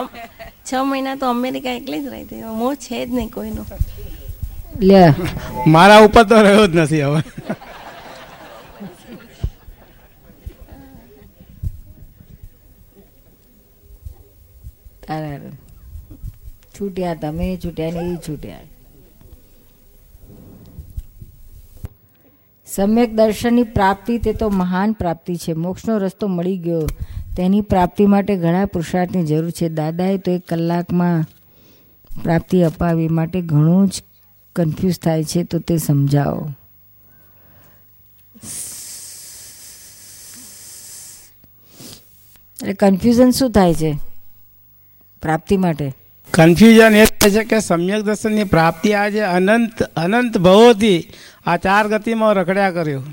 [0.68, 2.44] છ મહિના તો અમેરિકા એકલી જ રહી હતી.
[2.60, 3.66] મો છે જ નહીં કોઈનો.
[4.82, 5.02] લે.
[5.68, 7.22] મારા ઉપર તો રહ્યો જ નથી હવે.
[16.80, 18.77] છૂટ્યા તમે છૂટ્યા ને એ છૂટ્યા.
[22.76, 25.54] સમ્યક દર્શનની પ્રાપ્તિ તે તો મહાન પ્રાપ્તિ છે.
[25.54, 26.88] મોક્ષનો રસ્તો મળી ગયો.
[27.38, 29.70] તેની પ્રાપ્તિ માટે ઘણા પુરુષાર્થની જરૂર છે.
[29.70, 31.26] દાદાએ તો એક કલાકમાં
[32.24, 33.08] પ્રાપ્તિ અપાવી.
[33.08, 34.04] માટે ઘણું જ
[34.56, 36.50] કન્ફ્યુઝ થાય છે, તો તે સમજાવો.
[42.62, 44.00] એટલે કન્ફ્યુઝન શું થાય છે?
[45.22, 45.94] પ્રાપ્તિ માટે.
[46.38, 51.10] કન્ફ્યુઝન એ થાય છે કે સમ્યક દર્શનની પ્રાપ્તિ આજે અનંત અનંત ભવોથી
[51.46, 53.04] આ ચાર ગતિમાં રખડ્યા કર્યો.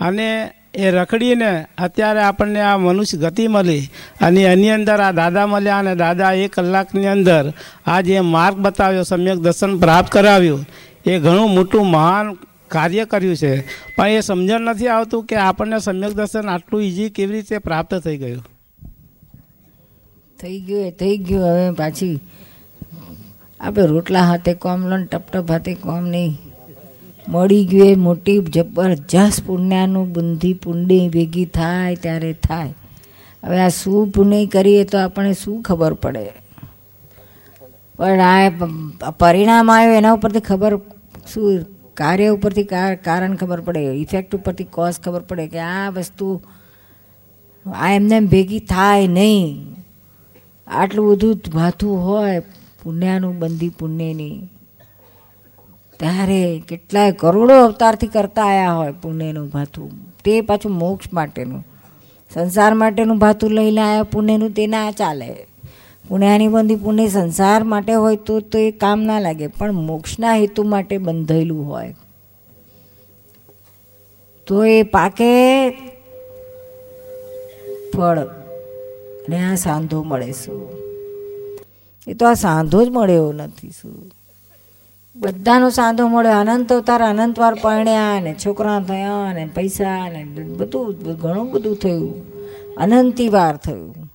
[0.00, 3.90] અને એ રખડીને અત્યારે આપણને આ મનુષ્ય ગતિ મળી
[4.20, 7.52] અને એની અંદર આ દાદા મળ્યા અને દાદા એક કલાકની અંદર
[7.86, 10.66] આ જે માર્ગ બતાવ્યો, સમ્યક દર્શન પ્રાપ્ત કરાવ્યું.
[11.06, 12.32] એ ઘણું મોટું મહાન
[12.68, 13.60] કાર્ય કર્યું છે.
[13.96, 18.16] પણ એ સમજણ નથી આવતું કે આપણને સમ્યક દર્શન આટલું ઇઝી કેવી રીતે પ્રાપ્ત થઈ
[18.16, 18.46] ગયું.
[20.42, 22.20] થઈ ગયું એ, થઈ ગયું હવે પાછી.
[23.60, 26.38] આપણે રોટલા હાથે કોમ લો ને ટપ ટપ હાથે કોમ નહીં.
[27.28, 32.74] મળી ગયું એ મોટી જબરજસ્ત પુણ્યાનું બુંદી પુંડી ભેગી થાય ત્યારે થાય.
[33.44, 36.26] હવે આ શું પુણ્ય કરીએ તો આપણને શું ખબર પડે?
[37.96, 38.48] પણ આ
[39.10, 40.78] પરિણામ આવ્યો એના ઉપરથી ખબર
[41.34, 43.80] શું કાર્ય ઉપરથી કાર- કારણ ખબર પડે?
[43.80, 46.42] ઇફેક્ટ ઉપરથી કોઝ ખબર પડે કે આ વસ્તુ
[47.74, 49.66] આ એમને એમ ભેગી થાય નહીં.
[50.72, 52.40] આટલું બધું ભાથું હોય
[52.82, 54.48] પુણ્યાનું બંધી પુણ્યની.
[55.98, 59.90] ત્યારે કેટલાય કરોડો અવતારથી કરતા આવ્યા હોય પુણ્યનું ભાથું.
[60.24, 61.62] તે પાછું મોક્ષ માટેનું.
[62.34, 65.46] સંસાર માટેનું ભાથું લઈને આવ્યા પુણ્યનું તે ના ચાલે.
[66.08, 70.62] પુણ્યાની બંધી પુણ્ય સંસાર માટે હોય તો તો એ કામ ના લાગે, પણ મોક્ષના હેતુ
[70.62, 71.94] માટે બંધાયેલું હોય.
[74.46, 75.30] તો એ પાકે
[77.94, 78.41] ફળ.
[79.28, 80.82] ને આ સાંધો મળે શું?
[82.06, 84.10] એ તો આ સાંધો જ મળે એવો નથી શું?
[85.16, 86.32] બધાનો સાંધો મળ્યો.
[86.32, 92.32] અનંત અવતાર અનંતવાર પરણ્યા ને છોકરા થયા ને પૈસા ને બધું, ઘણું બધું થયું.
[92.76, 94.12] અનંતી વાર થયું.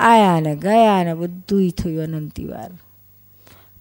[0.00, 2.70] આયા ને ગયા ને બધું થયું અનંતી વાર.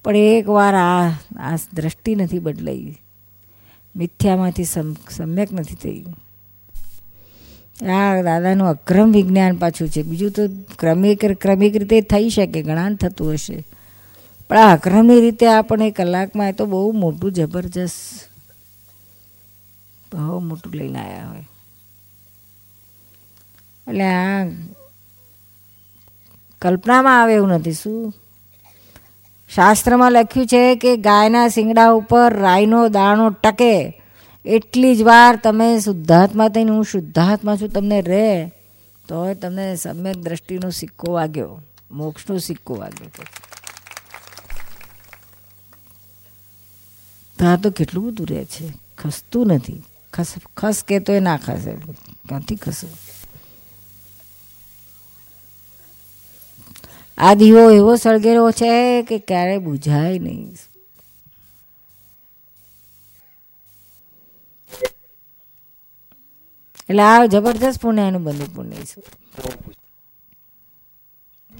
[0.03, 2.95] પણ એક વાર આ આ દ્રષ્ટિ નથી બદલાઈ.
[3.95, 6.05] મિથ્યામાંથી સમ, સમ્યક નથી થઈ.
[7.85, 10.01] આ દાદાનું અક્રમ વિજ્ઞાન પાછું છે.
[10.01, 10.41] બીજું તો
[10.79, 13.65] ક્રમિક ક્રમિક રીતે થઈ શકે, ઘણા થતું હશે.
[14.49, 18.29] પણ આ અક્રમની રીતે આપણે કલાકમાં એ તો બહુ મોટું જબરજસ્ત,
[20.13, 21.47] બહુ મોટું લઈને આવ્યા હોય.
[23.87, 24.47] એટલે આ
[26.61, 27.73] કલ્પનામાં આવે એવું નથી.
[27.73, 28.13] શું?
[29.55, 34.01] શાસ્ત્રમાં લખ્યું છે કે ગાયના શિંગડા ઉપર રાયનો દાણો ટકે.
[34.47, 38.47] એટલી જ વાર તમે શુદ્ધાત્મા થઈને હું શુદ્ધાત્મા છું, તમને રહે
[39.07, 41.59] તો તમને સમ્યક દ્રષ્ટિનો સિક્કો વાગ્યો,
[41.91, 43.23] મોક્ષનો સિક્કો વાગ્યો તો.
[47.45, 48.65] આ તો કેટલું બધું રહે છે,
[48.97, 49.81] ખસતું નથી.
[50.13, 51.75] ખસ ખસ કે તો એ ના ખસે,
[52.27, 52.87] ક્યાંથી ખસે?
[57.17, 60.55] આ દીવો એવો સળગેલો છે કે ક્યારેય બુઝાય નહીં.
[66.89, 69.01] એટલે આ જબરદસ્ત પુણ્યનું બંધુ પુણ્ય છે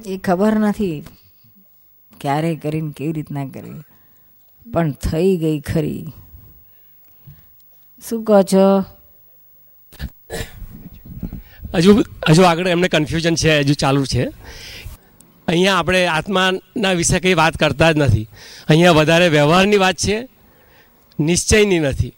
[0.05, 1.05] એ ખબર નથી
[2.21, 3.82] ક્યારે કરીને કેવી રીતના કરી
[4.73, 6.13] પણ થઈ ગઈ ખરી.
[8.09, 8.84] શું કહો છો?
[11.73, 14.25] હજુ હજુ આગળ એમને કન્ફ્યુઝન છે, હજુ ચાલુ છે.
[15.47, 18.28] અહીંયા આપણે આત્માના વિશે કંઈ વાત કરતા જ નથી.
[18.69, 20.30] અહીંયા વધારે વ્યવહારની વાત છે,
[21.19, 22.16] નિશ્ચયની નથી.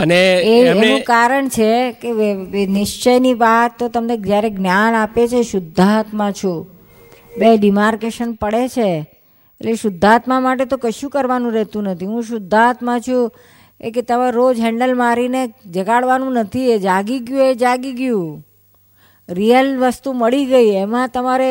[0.00, 2.12] અને એમને એનું કારણ છે કે
[2.66, 6.66] નિશ્ચયની વાત તો તમને જ્યારે જ્ઞાન આપે છે શુદ્ધાત્મા છું.
[7.38, 8.90] બે ડિમાર્કેશન પડે છે.
[9.60, 12.06] એટલે શુદ્ધાત્મા માટે તો કશું કરવાનું રહેતું નથી.
[12.06, 13.32] હું શુદ્ધાત્મા છું.
[13.80, 16.70] એ કે તમારે રોજ હેન્ડલ મારીને જગાડવાનું નથી.
[16.70, 18.46] એ જાગી ગયું એ જાગી ગયું.
[19.28, 20.70] રિયલ વસ્તુ મળી ગઈ.
[20.76, 21.50] એમાં તમારે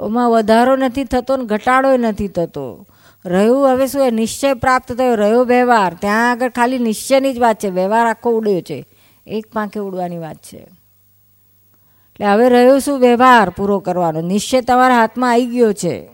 [0.00, 2.86] એમાં વધારો નથી થતો ને ઘટાડો નથી થતો.
[3.26, 5.14] રહ્યું, હવે શું એ નિશ્ચય પ્રાપ્ત થયો?
[5.14, 5.94] રહ્યો વ્યવહાર.
[5.94, 7.68] ત્યાં આગળ ખાલી નિશ્ચયની જ વાત છે.
[7.68, 8.86] વ્યવહાર આખો ઉડ્યો છે.
[9.26, 10.56] એક પાંખે ઉડવાની વાત છે.
[10.56, 13.00] એટલે હવે રહ્યો શું?
[13.00, 14.20] વ્યવહાર પૂરો કરવાનો.
[14.20, 16.08] નિશ્ચય તમારા હાથમાં આવી ગયો છે.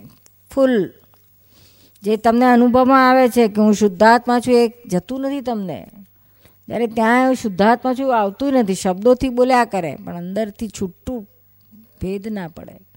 [0.54, 0.92] ફૂલ.
[2.02, 5.86] જે તમને અનુભવમાં આવે છે કે હું શુદ્ધાત્મા છું, એ જતું નથી તમને.
[6.68, 8.74] જ્યારે ત્યાં શુદ્ધાત્મા છું, આવતું નથી.
[8.74, 11.28] શબ્દોથી બોલ્યા કરે, પણ અંદરથી છૂટું
[12.02, 12.89] ભેદ ના પડે.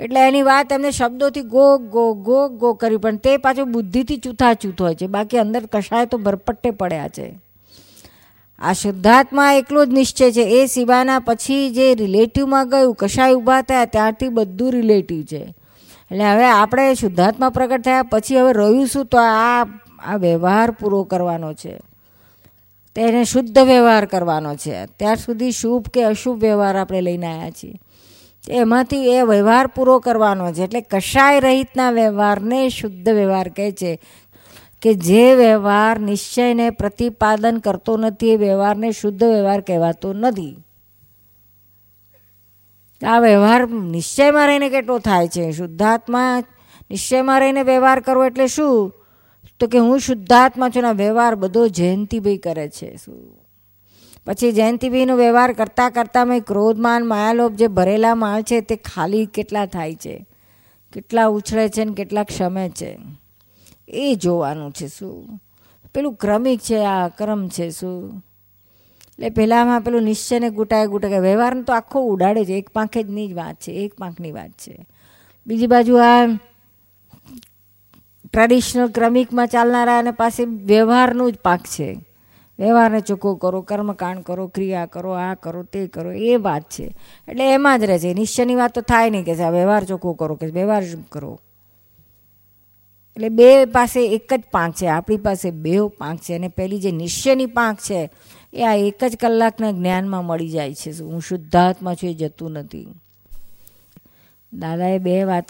[0.00, 4.82] એટલે એની વાત એમને શબ્દોથી ગો ગો ગો ગો કરી, પણ તે પાછું બુદ્ધિથી ચૂથાચૂથ
[4.82, 5.06] હોય છે.
[5.06, 7.38] બાકી અંદર કશાય તો ભરપટ્ટે પડ્યા છે.
[8.58, 10.42] આ શુદ્ધાત્મા એકલો જ નિશ્ચય છે.
[10.42, 15.54] એ સિવાયના પછી જે રિલેટિવમાં ગયું, કશાય ઊભા થયા, ત્યારથી બધું રિલેટિવ છે.
[16.10, 19.04] એટલે હવે આપણે શુદ્ધાત્મા પ્રગટ થયા, પછી હવે રહ્યું શું?
[19.04, 19.64] તો આ
[20.04, 21.78] આ વ્યવહાર પૂરો કરવાનો છે.
[22.94, 24.76] તેને શુદ્ધ વ્યવહાર કરવાનો છે.
[24.76, 27.80] અત્યાર સુધી શુભ કે અશુભ વ્યવહાર આપણે લઈને આવ્યા છીએ.
[28.48, 30.62] એમાંથી એ વ્યવહાર પૂરો કરવાનો છે.
[30.62, 34.00] એટલે કશાય રહિતના વ્યવહારને શુદ્ધ વ્યવહાર કહે છે
[34.82, 40.56] કે જે વ્યવહાર નિશ્ચયને પ્રતિપાદન કરતો નથી, એ વ્યવહારને શુદ્ધ વ્યવહાર કહેવાતો નથી.
[43.06, 45.52] આ વ્યવહાર નિશ્ચયમાં રહીને કેટલો થાય છે?
[45.52, 46.38] શુદ્ધાત્મા
[46.90, 48.92] નિશ્ચયમાં રહીને વ્યવહાર કરવો એટલે શું?
[49.60, 52.96] તો કે હું શુદ્ધાત્મા છું ને વ્યવહાર બધો જયંતિભાઈ કરે છે.
[52.96, 53.39] શું?
[54.26, 59.66] પછી જયંતિભાઈનો વ્યવહાર કરતાં કરતાં મેં ક્રોધમાન, માયાલોભ જે ભરેલા માલ છે તે ખાલી કેટલા
[59.66, 60.26] થાય છે?
[60.92, 62.98] કેટલા ઉછળે છે ને કેટલા ક્ષમે છે?
[63.88, 65.40] એ જોવાનું છે શું?
[65.94, 68.24] પેલું ક્રમિક છે આ, અક્રમ છે શું?
[69.08, 73.54] એટલે પહેલાંમાં પેલું નિશ્ચયને ગુટાય ગુટાય વ્યવહારને તો આખો ઉડાડે છે, એક પાંખે જ વાત
[73.54, 74.86] છે, એક પાંખની વાત છે.
[75.46, 76.26] બીજી બાજુ આ
[78.32, 82.09] ટ્રેડિશનલ ક્રમિકમાં ચાલનારા અને પાસે વ્યવહારનું જ પાક છે.
[82.60, 86.94] વ્યવહારને ચોખ્ખો કરો, કર્મકાંડ કરો, ક્રિયા કરો, આ કરો, તે કરો, એ વાત છે.
[87.28, 88.14] એટલે એમાં જ રહે છે.
[88.14, 91.40] નિશ્ચયની વાત તો થાય નહીં કે છે વ્યવહાર ચોખ્ખો કરો કે વ્યવહાર કરો.
[93.16, 94.86] એટલે બે પાસે એક જ પાંખ છે.
[94.86, 98.10] આપણી પાસે બે પાંખ છે અને પેલી જે નિશ્ચયની પાંખ છે,
[98.52, 100.90] એ આ એક જ કલાકના જ્ઞાનમાં મળી જાય છે.
[101.02, 102.86] હું શુદ્ધાત્મા છું એ જતું નથી.
[104.52, 105.44] દાદાએ બે વાત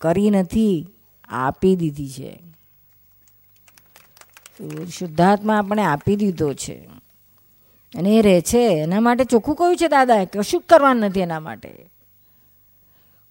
[0.00, 0.86] કરી નથી,
[1.28, 2.51] આપી દીધી છે.
[4.98, 6.74] શુદ્ધાત્મા આપણે આપી દીધો છે.
[7.96, 8.82] અને એ રહે છે.
[8.82, 11.90] એના માટે ચોખ્ખું કહ્યું છે દાદાએ કશું કરવાનું નથી એના માટે.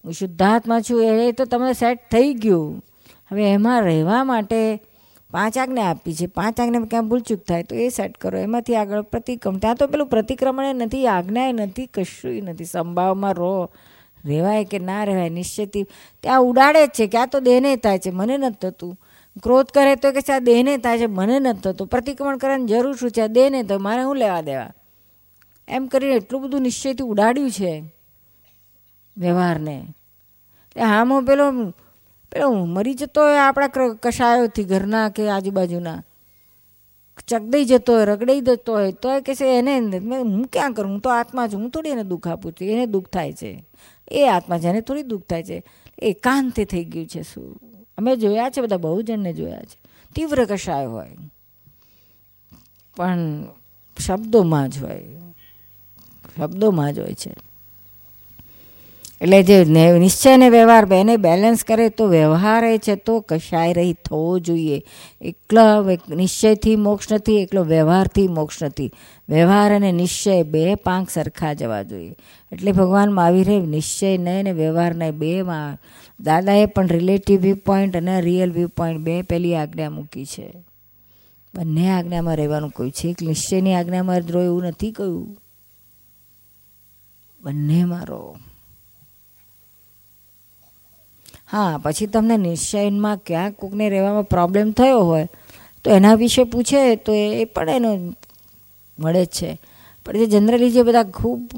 [0.06, 2.84] હું શુદ્ધાત્મા છું, એ તો તમને સેટ થઈ ગયું.
[3.32, 4.82] હવે એમાં રહેવા માટે
[5.32, 6.26] પાંચ આજ્ઞા આપી છે.
[6.26, 8.40] પાંચ આજ્ઞા ક્યાં ભૂલચૂક થાય તો એ સેટ કરો.
[8.40, 9.58] એમાંથી આગળ પ્રતિક્રમ.
[9.58, 12.66] ત્યાં તો પેલું પ્રતિક્રમણ નથી આજ્ઞાએ નથી, કશું નથી.
[12.66, 13.66] સંભાવમાં રહો.
[14.26, 15.84] રહેવાય કે ના રહેવાય નિશ્ચિતથી
[16.20, 18.10] ત્યાં ઉડાડે જ છે ક્યાં તો દેહને થાય છે.
[18.10, 19.00] મને નથી થતું.
[19.40, 21.88] ક્રોધ કરે તો કે આ દેહને થાય છે મને નથી થતું.
[21.88, 23.22] પ્રતિક્રમણ કરવાની જરૂર શું છે?
[23.22, 24.72] આ દેહને તો મારે શું લેવા દેવા?
[25.68, 27.84] એમ કરીને એટલું બધું નિશ્ચયથી ઉડાડ્યું છે
[29.18, 29.86] વ્યવહારને.
[30.76, 31.52] હામો પેલો
[32.32, 33.68] પેલો મરી જતો હોય આપણા
[34.04, 36.04] કશાયોથી, ઘરના કે આજુબાજુના.
[37.28, 39.78] ચકદાઈ જતો હોય, રગડાઈ જતો હોય તો કે છે, એને
[40.18, 40.92] હું ક્યાં કરું?
[40.92, 41.60] હું તો આત્મા છું.
[41.62, 42.68] હું થોડી એને દુઃખ આપું છું.
[42.68, 43.66] એને દુઃખ થાય છે.
[44.12, 45.64] એ આત્મા છે, એને થોડી દુઃખ થાય છે.
[46.02, 47.60] એકાંતે થઈ ગયું છે શું?
[48.02, 49.80] અમે જોયા છે, બધા બહુ જણને જોયા છે.
[50.16, 51.10] તીવ્ર કશાય હોય.
[52.96, 53.44] પણ
[54.06, 55.06] શબ્દોમાં જ હોય.
[56.38, 57.36] શબ્દોમાં જ હોય છે.
[59.22, 59.66] એટલે જે
[60.00, 64.84] નિશ્ચય ને વ્યવહાર બેને બેલેન્સ કરે તો વ્યવહાર એ છે, તો કશાય રહી થવો જોઈએ.
[65.22, 68.92] એકલો નિશ્ચયથી મોક્ષ નથી, એકલો વ્યવહારથી મોક્ષ નથી.
[69.30, 72.16] વ્યવહાર અને નિશ્ચય બે પાંખ સરખા જવા જોઈએ.
[72.52, 74.52] એટલે ભગવાન મહાવીરે નિશ્ચય નહીં ને
[74.96, 75.78] નહીં બેમાં
[76.22, 80.54] દાદાએ પણ રિલેટિવ વ્યૂ પોઈન્ટ અને રિયલ વ્યૂ પોઈન્ટ બે પહેલી આજ્ઞા મૂકી છે.
[81.56, 83.08] બંને આજ્ઞામાં રહેવાનું કહ્યું છે.
[83.08, 85.38] એક નિશ્ચયની આજ્ઞામાં રહો એવું નથી કહ્યું.
[87.42, 88.38] બંને મારો
[91.52, 95.28] હા, પછી તમને નિશ્ચયમાં ક્યાંક કોકને રહેવામાં પ્રોબ્લેમ થયો હોય,
[95.84, 98.16] તો એના વિશે પૂછે તો એ પણ એનો
[99.00, 99.60] મળે જ છે.
[100.06, 101.50] પણ જે જનરલી જે બધા ખૂબ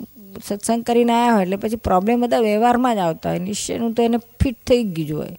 [0.48, 3.40] સત્સંગ કરીને આવ્યા હોય એટલે પછી પ્રોબ્લેમ બધા વ્યવહારમાં જ આવતા હોય.
[3.40, 5.38] નિશ્ચયનું તો એને ફિટ થઈ ગયું હોય.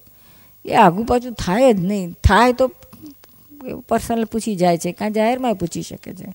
[0.64, 2.12] એ આગું પાછું થાય જ નહીં.
[2.12, 2.70] થાય તો
[3.88, 4.92] પર્સનલ પૂછી જાય છે.
[4.92, 6.34] કાં જાહેરમાં પૂછી શકે છે.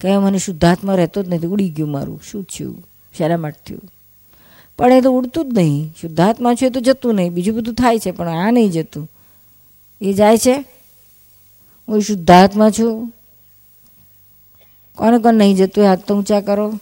[0.00, 1.46] કે મને શુદ્ધાત્મા રહેતો જ નથી.
[1.46, 2.20] ઉડી ગયું મારું.
[2.30, 2.86] શું થયું?
[3.18, 3.82] શેના માટે થયું?
[4.78, 5.94] પણ એ તો ઉડતું જ નહીં.
[6.00, 7.32] શુદ્ધાત્મા છે તો જતું નહીં.
[7.32, 9.10] બીજું બધું થાય છે, પણ આ નહીં જતું.
[10.00, 10.64] એ જાય છે?
[11.88, 13.12] હું શુદ્ધાત્મા છું?
[14.94, 15.84] કોને કોણ નહીં જતું?
[15.84, 16.72] હાથ તો ઊંચા કરો.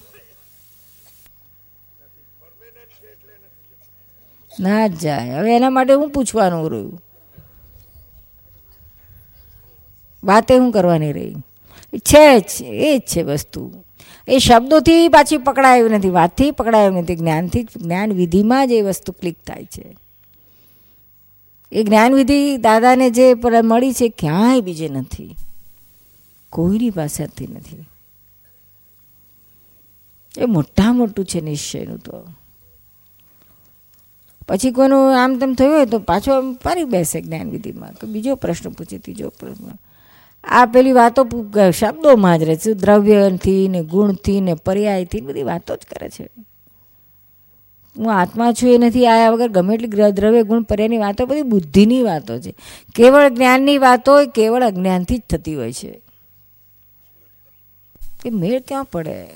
[4.61, 5.31] ના જ જાય.
[5.31, 7.03] હવે એના માટે હું પૂછવાનું રહ્યું?
[10.25, 11.35] વાતે હું કરવાની રહી.
[11.97, 13.85] છે જ, એ જ છે વસ્તુ.
[14.29, 19.37] એ શબ્દોથી પાછી પકડાયું નથી, વાતથી પકડાયું નથી, જ્ઞાનથી જ્ઞાન વિધિમાં જ એ વસ્તુ ક્લિક
[19.47, 19.97] થાય છે.
[21.73, 25.37] એ જ્ઞાનવિધિ દાદાને જે મળી છે, ક્યાંય બીજે નથી.
[26.51, 27.87] કોઈની પાસેથી નથી.
[30.39, 32.25] એ મોટા મોટું છે નિશ્ચયનું તો.
[34.49, 37.92] પછી કોઈનું આમ તેમ થયું હોય તો પાછો ફરી બેસે જ્ઞાનવિધિમાં.
[37.92, 39.64] કે બીજો પ્રશ્ન પૂછે, ત્રીજો પ્રશ્ન.
[40.44, 41.26] આ પેલી વાતો
[41.70, 42.72] શબ્દોમાં જ રહે છે.
[42.72, 46.28] દ્રવ્યથી ને ગુણથી ને પર્યાયથી બધી વાતો જ કરે છે.
[47.96, 52.03] હું આત્મા છું એ નથી, આયા વગર ગમે એટલી દ્રવ્ય, ગુણ, પર્યાયની વાતો બધી બુદ્ધિની
[52.03, 52.55] વાતો છે.
[52.94, 56.03] કેવળ જ્ઞાનની વાતો કેવળ અજ્ઞાનથી જ થતી હોય છે.
[58.26, 59.26] એ મેળ ક્યાં પડે?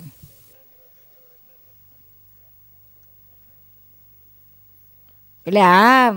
[5.46, 6.10] એટલે આ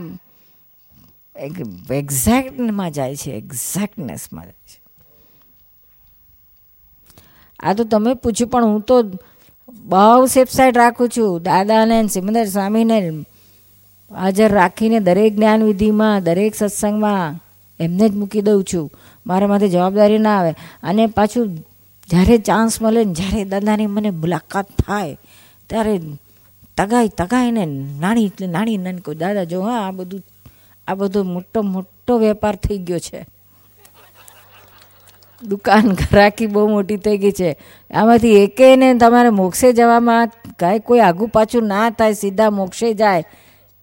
[1.92, 4.78] એક્ઝેક્ટમાં જાય છે એક્ઝેક્ટનેસમાં જાય છે.
[7.60, 8.96] આ તો તમે પૂછ્યું, પણ હું તો
[9.92, 11.44] બહુ સેફસાઇડ રાખું છું.
[11.44, 12.98] દાદાને સિમંદર સ્વામીને
[14.12, 17.40] હાજર રાખીને દરેક જ્ઞાનવિધિમાં, દરેક સત્સંગમાં
[17.80, 18.92] એમને જ મૂકી દઉં છું.
[19.26, 20.52] મારા માથે જવાબદારી ના આવે.
[20.84, 21.48] અને પાછું
[22.10, 25.18] જ્યારે ચાન્સ મળે ને જ્યારે દાદાની મને મુલાકાત થાય,
[25.70, 25.96] ત્યારે
[26.78, 27.66] તગાઈ તગાઈને
[28.00, 30.24] નાની એટલે નાની નાની કોઈ દાદા, જો હા, આ બધું
[30.88, 33.26] આ બધો મોટો મોટો વેપાર થઈ ગયો છે.
[35.44, 37.58] દુકાન ઘરાકી બહુ મોટી થઈ ગઈ છે.
[37.94, 43.24] આમાંથી એકેને તમારે મોક્ષે જવામાં કાંઈ કોઈ આગું પાછું ના થાય, સીધા મોક્ષે જાય.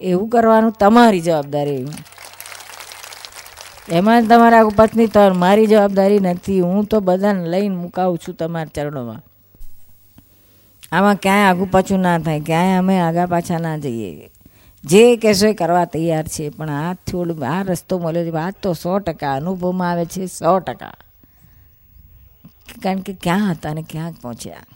[0.01, 1.87] એવું કરવાનું તમારી જવાબદારી.
[3.89, 6.61] એમાં તમારા પત્ની તો મારી જવાબદારી નથી.
[6.61, 9.23] હું તો બધાને લઈને મુકાવું છું તમારા ચરણોમાં.
[10.93, 14.31] આમાં ક્યાંય આગું પાછું ના થાય, ક્યાંય અમે આગા પાછા ના જઈએ.
[14.85, 18.73] જે કહેશો એ કરવા તૈયાર છે, પણ આ થોડું, આ રસ્તો મળ્યો છે, આ તો
[18.73, 20.95] સો ટકા અનુભવમાં આવે છે, સો ટકા.
[22.83, 24.67] કારણ કે ક્યાં હતા ને ક્યાં પહોંચ્યા.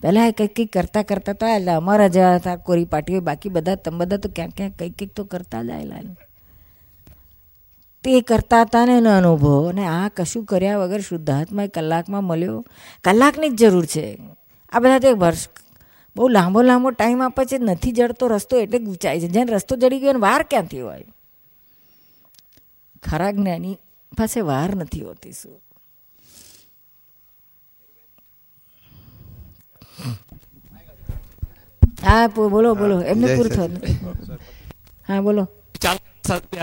[0.00, 3.98] પહેલાં કંઈક કંઈક કરતાં કરતા હતા, એટલે અમારા જેવા હતા, કોરી પાટીઓ બાકી બધા, તમે
[3.98, 6.27] બધા તો ક્યાંક ક્યાંક કંઈક કંઈક તો કરતા જ આવેલા
[8.04, 9.68] તે કરતા હતા ને એનો અનુભવ.
[9.68, 12.66] અને આ કશું કર્યા વગર શુદ્ધાત્મા એ કલાકમાં મળ્યો.
[13.04, 14.18] કલાકની જ જરૂર છે.
[14.72, 15.48] આ બધા તો એક વર્ષ
[16.16, 17.58] બહુ લાંબો લાંબો ટાઈમ આપે છે.
[17.58, 19.28] નથી જડતો રસ્તો એટલે ગૂંચાય છે.
[19.28, 21.04] જેને રસ્તો જડી ગયો ને વાર ક્યાંથી હોય?
[23.02, 23.74] ખરા જ્ઞાની
[24.18, 25.60] પાસે વાર નથી હોતી શું?
[32.02, 33.00] હા બોલો બોલો.
[33.02, 33.52] એમને પૂરું.
[33.52, 33.72] થયું
[35.08, 35.44] હા બોલો.
[35.80, 36.07] ચાલો.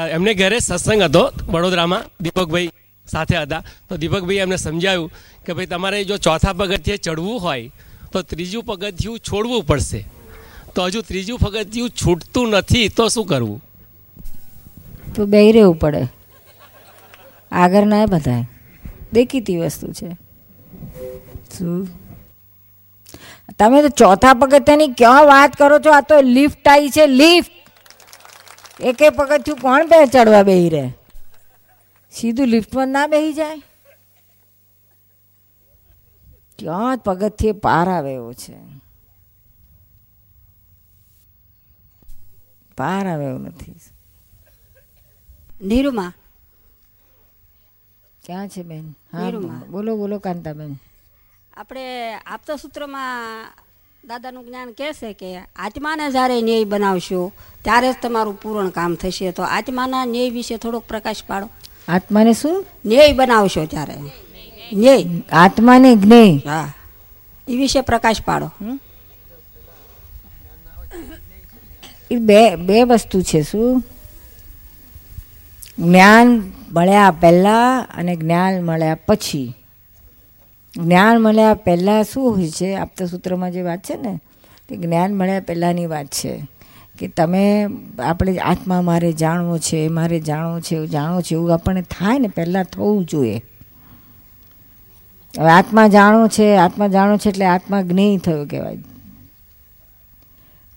[0.10, 2.70] એમને ઘરે સત્સંગ હતો, વડોદરામાં, દીપકભાઈ
[3.08, 3.64] સાથે હતા.
[3.90, 5.12] તો દીપકભાઈ એમને સમજાવ્યું
[5.46, 7.72] કે ભાઈ, તમારે જો ચોથા પગથિયે ચડવું હોય,
[8.12, 10.06] તો ત્રીજું પગથિયું છોડવું પડશે.
[10.76, 13.64] તો હજુ ત્રીજું પગથિયું છૂટતું નથી, તો શું કરવું?
[15.16, 16.08] તો બે રહેવું પડે.
[17.52, 18.46] આગળ ના બધાય.
[19.14, 20.18] દેખીતી વસ્તુ છે.
[21.58, 21.88] શું?
[23.60, 25.92] તમે તો ચોથા પગથિયાની ક્યાં વાત કરો છો?
[25.92, 27.65] આ તો લિફ્ટ આવી છે, લિફ્ટ!
[28.80, 30.92] એકે પગથિયું કોણ બે ચડવા બેહી રહે?
[32.12, 33.62] સીધું લિફ્ટમાં ના બેહી જાય?
[36.60, 36.66] જ
[37.06, 38.58] પગથિયે પાર આવે એવો છે?
[42.78, 43.76] પાર આવે એવું નથી.
[45.62, 46.14] નીરુમાં.
[48.26, 48.96] ક્યાં છે બેન?
[49.14, 49.30] હા.
[49.70, 50.76] બોલો બોલો કાંતાબેન.
[51.58, 53.46] આપણે આપતા સૂત્રમાં
[54.08, 57.32] દાદાનું જ્ઞાન કહેશે કે આત્માને જ્યારે ન્યાય બનાવશો
[57.62, 59.32] ત્યારે જ તમારું પૂર્ણ કામ થશે.
[59.32, 61.50] તો આત્માના ન્યાય વિશે થોડોક પ્રકાશ પાડો.
[61.88, 62.66] આત્માને શું?
[62.86, 63.94] ન્યાય બનાવશો ત્યારે.
[64.74, 65.06] ન્યાય.
[65.32, 66.38] આત્માને જ્ઞેય.
[66.38, 66.74] હા.
[67.48, 68.52] એ વિશે પ્રકાશ પાડો.
[72.12, 73.84] એ બે બે વસ્તુ છે શું?
[75.80, 79.54] જ્ઞાન મળ્યા પહેલાં અને જ્ઞાન મળ્યા પછી.
[80.78, 82.74] જ્ઞાન મળ્યા પહેલાં શું હોય છે?
[82.74, 84.20] આપતા સૂત્રમાં જે વાત છે ને
[84.70, 86.48] તે જ્ઞાન મળ્યા પહેલાંની વાત છે.
[87.00, 87.68] કે તમે,
[88.00, 92.28] આપણે આત્મા મારે જાણવો છે મારે જાણવું છે, એવું જાણવું છે, એવું આપણને થાય ને
[92.28, 93.42] પહેલાં થવું જોઈએ.
[95.40, 98.78] હવે આત્મા જાણો છે, આત્મા જાણો છે એટલે આત્મા જ્ઞેય થયો કહેવાય.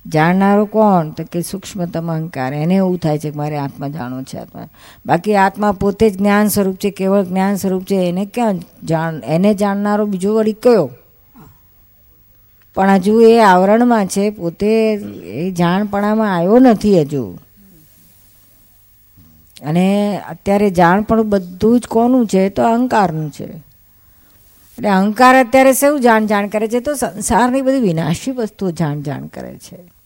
[0.09, 1.11] જાણનારો કોણ?
[1.11, 4.69] તો કે સૂક્ષ્મતમ અહંકાર એને એવું થાય છે કે મારે આત્મા જાણવો છે આત્મા.
[5.07, 8.55] બાકી આત્મા પોતે જ જ્ઞાન સ્વરૂપ છે, કેવળ જ્ઞાન સ્વરૂપ છે, એને ક્યાં
[8.85, 10.91] જાણ, એને જાણનારો બીજો વળી કયો?
[12.75, 14.95] પણ હજુ એ આવરણમાં છે, પોતે
[15.25, 17.39] એ જાણપણામાં આવ્યો નથી હજુ.
[19.63, 22.49] અને અત્યારે જાણપણું બધું જ કોનું છે?
[22.49, 23.45] તો અહંકારનું છે.
[23.45, 26.81] એટલે અહંકાર અત્યારે શું જાણ જાણ કરે છે?
[26.81, 29.98] તો સંસારની બધી વિનાશી વસ્તુઓ જાણ જાણ કરે છે.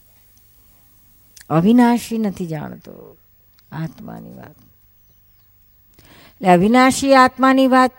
[1.49, 3.17] અવિનાશી નથી જાણતો
[3.71, 4.55] આત્માની વાત.
[6.31, 7.91] એટલે અવિનાશી આત્માની વાત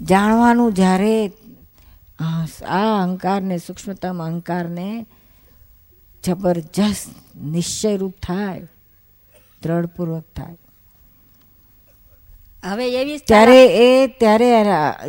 [0.00, 1.32] જાણવાનું જ્યારે
[2.18, 2.46] આ
[3.00, 5.06] અહંકારને સૂક્ષ્મતમ અહંકારને
[6.24, 8.60] જબરજસ્ત નિશ્ચયરૂપ થાય
[9.62, 10.56] દ્રઢપૂર્વક થાય.
[12.64, 14.48] હવે એવી ત્યારે એ ત્યારે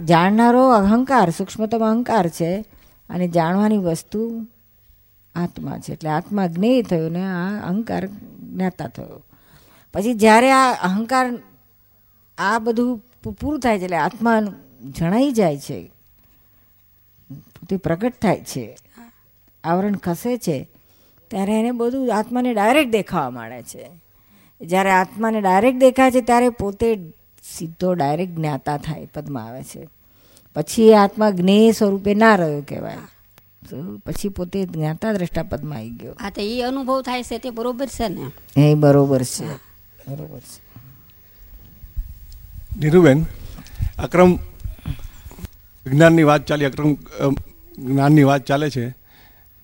[0.06, 2.66] જાણનારો અહંકાર સૂક્ષ્મતમ અહંકાર છે
[3.10, 4.48] અને જાણવાની વસ્તુ
[5.40, 5.94] આત્મા છે.
[5.94, 9.22] એટલે આત્મા જ્ઞેય થયો ને આ અહંકાર જ્ઞાતા થયો.
[9.94, 11.26] પછી જ્યારે આ અહંકાર
[12.38, 14.42] આ બધું પૂરું થાય છે, એટલે આત્મા
[14.98, 15.80] જણાઈ જાય છે,
[17.70, 18.66] તે પ્રગટ થાય છે,
[19.64, 20.58] આવરણ ખસે છે,
[21.28, 23.90] ત્યારે એને બધું આત્માને ડાયરેક્ટ દેખાવા માંડે છે.
[24.62, 26.96] જ્યારે આત્માને ડાયરેક્ટ દેખાય છે, ત્યારે પોતે
[27.44, 29.88] સીધો ડાયરેક્ટ જ્ઞાતા થાય, પદમાં આવે છે.
[30.56, 32.98] પછી એ આત્મા જ્ઞેય સ્વરૂપે ના રહ્યો કહેવાય.
[34.06, 36.14] પછી પોતે જ્ઞાતા દ્રષ્ટા પદમાં આવી ગયો.
[36.22, 38.32] હા તો એ અનુભવ થાય છે તે બરોબર છે ને?
[38.58, 39.46] એ બરોબર છે
[40.08, 40.70] બરોબર છે.
[42.80, 43.26] નીરુબેન
[43.98, 44.36] અક્રમ
[45.86, 46.94] વિજ્ઞાનની વાત ચાલી અક્રમ
[47.78, 48.90] જ્ઞાનની વાત ચાલે છે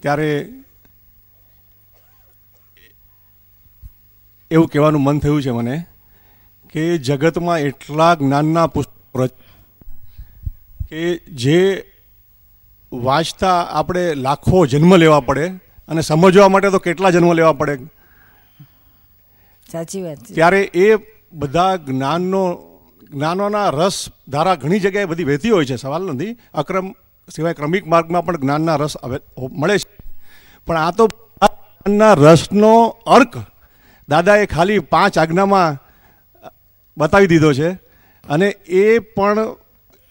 [0.02, 0.50] ત્યારે
[4.52, 5.86] એવું કહેવાનું મન થયું છે મને
[6.72, 9.28] કે જગતમાં એટલા જ્ઞાનના પુસ્તકો
[10.90, 11.86] કે જે
[13.04, 15.48] વાંચતા આપણે લાખો જન્મ લેવા પડે
[15.88, 17.78] અને સમજવા માટે તો કેટલા જન્મ લેવા પડે?
[19.72, 20.34] સાચી વાત છે.
[20.34, 20.96] ત્યારે એ
[21.34, 22.60] બધા જ્ઞાનનો
[23.12, 26.38] જ્ઞાનોના રસ ધારા ઘણી જગ્યાએ બધી વહેતી હોય છે સવાલ નથી.
[26.54, 26.92] અક્રમ
[27.30, 28.94] સિવાય ક્રમિક માર્ગમાં પણ જ્ઞાનના રસ
[29.52, 30.14] મળે છે.
[30.68, 33.38] પણ આ તો જ્ઞાનના રસનો અર્ક
[34.10, 35.82] દાદાએ ખાલી પાંચ આજ્ઞામાં
[36.98, 37.72] બતાવી દીધો છે.
[38.30, 39.38] અને એ પણ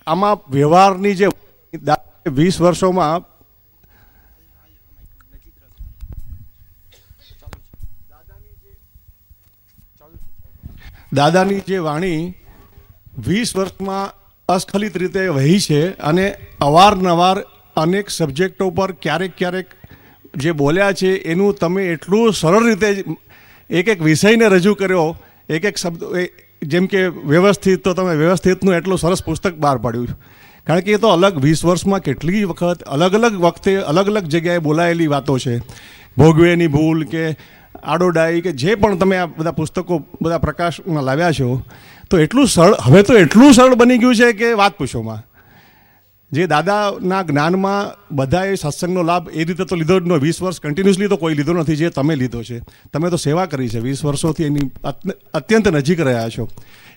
[0.06, 1.28] આમાં વ્યવહારની જે
[2.26, 3.24] વીસ વર્ષોમાં
[11.12, 12.34] દાદાની જે વાણી
[13.26, 14.12] વીસ વર્ષમાં
[14.48, 17.44] અસ્ખલિત રીતે વહી છે અને અવારનવાર
[17.76, 19.68] અનેક સબ્જેક્ટો પર ક્યારેક ક્યારેક
[20.34, 23.04] જે બોલ્યા છે, એનું તમે એટલું સરળ રીતે
[23.70, 25.16] એક એક વિષયને રજૂ કર્યો,
[25.48, 26.02] એક એક શબ્દ
[26.62, 30.16] જેમ કે વ્યવસ્થિત, તો તમે વ્યવસ્થિતનું એટલું સરસ પુસ્તક બહાર પાડ્યું.
[30.66, 34.58] કારણ કે એ તો અલગ વીસ વર્ષમાં કેટલી વખત અલગ અલગ વખતે અલગ અલગ જગ્યાએ
[34.58, 35.58] બોલાયેલી વાતો છે.
[36.18, 37.36] ભોગવેની ભૂલ કે
[37.84, 41.62] આડોડાઈ કે જે પણ તમે આ બધા પુસ્તકો, બધા પ્રકાશમાં લાવ્યા છો,
[42.10, 45.22] તો એટલું સરળ હવે તો એટલું સરળ બની ગયું છે કે વાત પૂછોમાં
[46.34, 47.80] જે દાદાના જ્ઞાનમાં
[48.16, 51.52] બધાએ સત્સંગનો લાભ એ રીતે તો લીધો જ ન વીસ વર્ષ કન્ટિન્યુઅસલી તો કોઈ લીધો
[51.52, 52.58] નથી જે તમે લીધો છે.
[52.92, 53.78] તમે તો સેવા કરી છે.
[53.78, 54.70] વીસ વર્ષોથી એની
[55.34, 56.48] અત્યંત નજીક રહ્યા છો.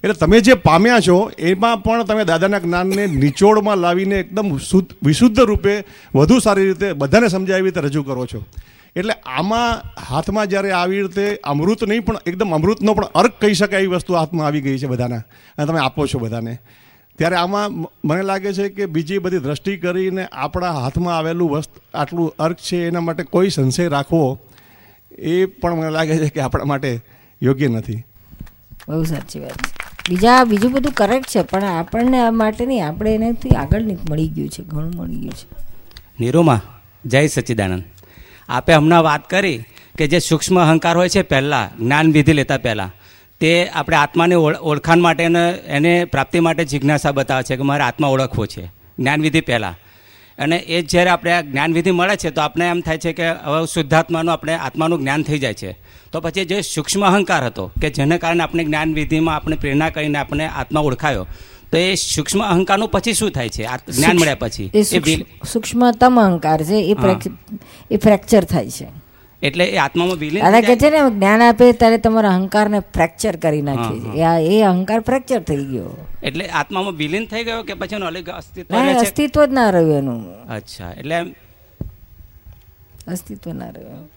[0.03, 5.39] એટલે તમે જે પામ્યા છો, એમાં પણ તમે દાદાના જ્ઞાનને નિચોડમાં લાવીને એકદમ શુદ્ધ, વિશુદ્ધ
[5.39, 5.83] રૂપે
[6.15, 8.43] વધુ સારી રીતે બધાને સમજાય એવી રીતે રજૂ કરો છો.
[8.95, 13.79] એટલે આમાં હાથમાં જ્યારે આવી રીતે અમૃત નહીં પણ એકદમ અમૃતનો પણ અર્ક કહી શકાય
[13.79, 15.23] એવી વસ્તુ હાથમાં આવી ગઈ છે બધાના.
[15.57, 16.57] અને તમે આપો છો બધાને.
[17.17, 17.71] ત્યારે આમાં
[18.05, 22.87] મને લાગે છે કે બીજી બધી દ્રષ્ટિ કરીને આપણા હાથમાં આવેલું વસ્તુ આટલું અર્ક છે
[22.87, 24.39] એના માટે કોઈ સંશય રાખવો
[25.11, 27.01] એ પણ મને લાગે છે કે આપણા માટે
[27.41, 28.03] યોગ્ય નથી.
[28.87, 29.51] બહુ સાચી વાત.
[29.51, 34.27] છે બીજા બીજું બધું કરેક્ટ છે પણ આપણને આ માટે નહીં આપણે એનાથી આગળ મળી
[34.27, 35.55] ગયું છે ઘણું મળી ગયું છે.
[36.19, 36.61] નિરૂમા
[37.05, 37.83] જય સચ્ચિદાનંદ.
[38.49, 39.63] આપે હમણાં વાત કરી
[39.97, 42.93] કે જે સૂક્ષ્મ અહંકાર હોય છે પહેલાં જ્ઞાન વિધિ લેતા પહેલાં
[43.39, 45.23] તે આપણે આત્માને ઓળખાણ માટે
[45.67, 48.65] એને પ્રાપ્તિ માટે જિજ્ઞાસા બતાવે છે કે મારે આત્મા ઓળખવો છે.
[48.99, 49.75] જ્ઞાનવિધિ પહેલાં.
[50.39, 53.65] અને એ જ્યારે આપણે આ જ્ઞાનવિધિ મળે છે તો આપણે એમ થાય છે કે હવે
[53.65, 55.71] શુદ્ધાત્માનું આપણે આત્માનું જ્ઞાન થઈ જાય છે.
[56.11, 60.45] તો પછી જે સૂક્ષ્મ અહંકાર હતો કે જેને કારણે આપણે જ્ઞાનવિધિમાં આપણે પ્રેરણા કરીને આપણે
[60.45, 61.27] આત્મા ઓળખાયો
[61.71, 63.63] તો એ સૂક્ષ્મ અહંકારનું પછી શું થાય છે?
[63.63, 64.71] આ જ્ઞાન મળ્યા પછી.
[64.75, 64.81] એ
[65.51, 66.95] સૂક્ષ્મતમ અહંકાર છે
[67.91, 69.06] એ ફ્રેક્ચર થાય છે.
[69.41, 73.61] એટલે એ આત્મામાં વિલીન અને કે છે ને જ્ઞાન આપે ત્યારે તમારા અહંકારને ફ્રેક્ચર કરી
[73.61, 74.07] નાખે છે.
[74.57, 75.91] એ અહંકાર ફ્રેક્ચર થઈ ગયો.
[76.23, 80.21] એટલે આત્મામાં વિલીન થઈ ગયો કે પછી એનું અલગ અસ્તિત્વ અસ્તિત્વ જ ના રહ્યું એનું.
[80.49, 81.21] અચ્છા એટલે
[83.07, 84.09] અસ્તિત્વ ના રહ્યું.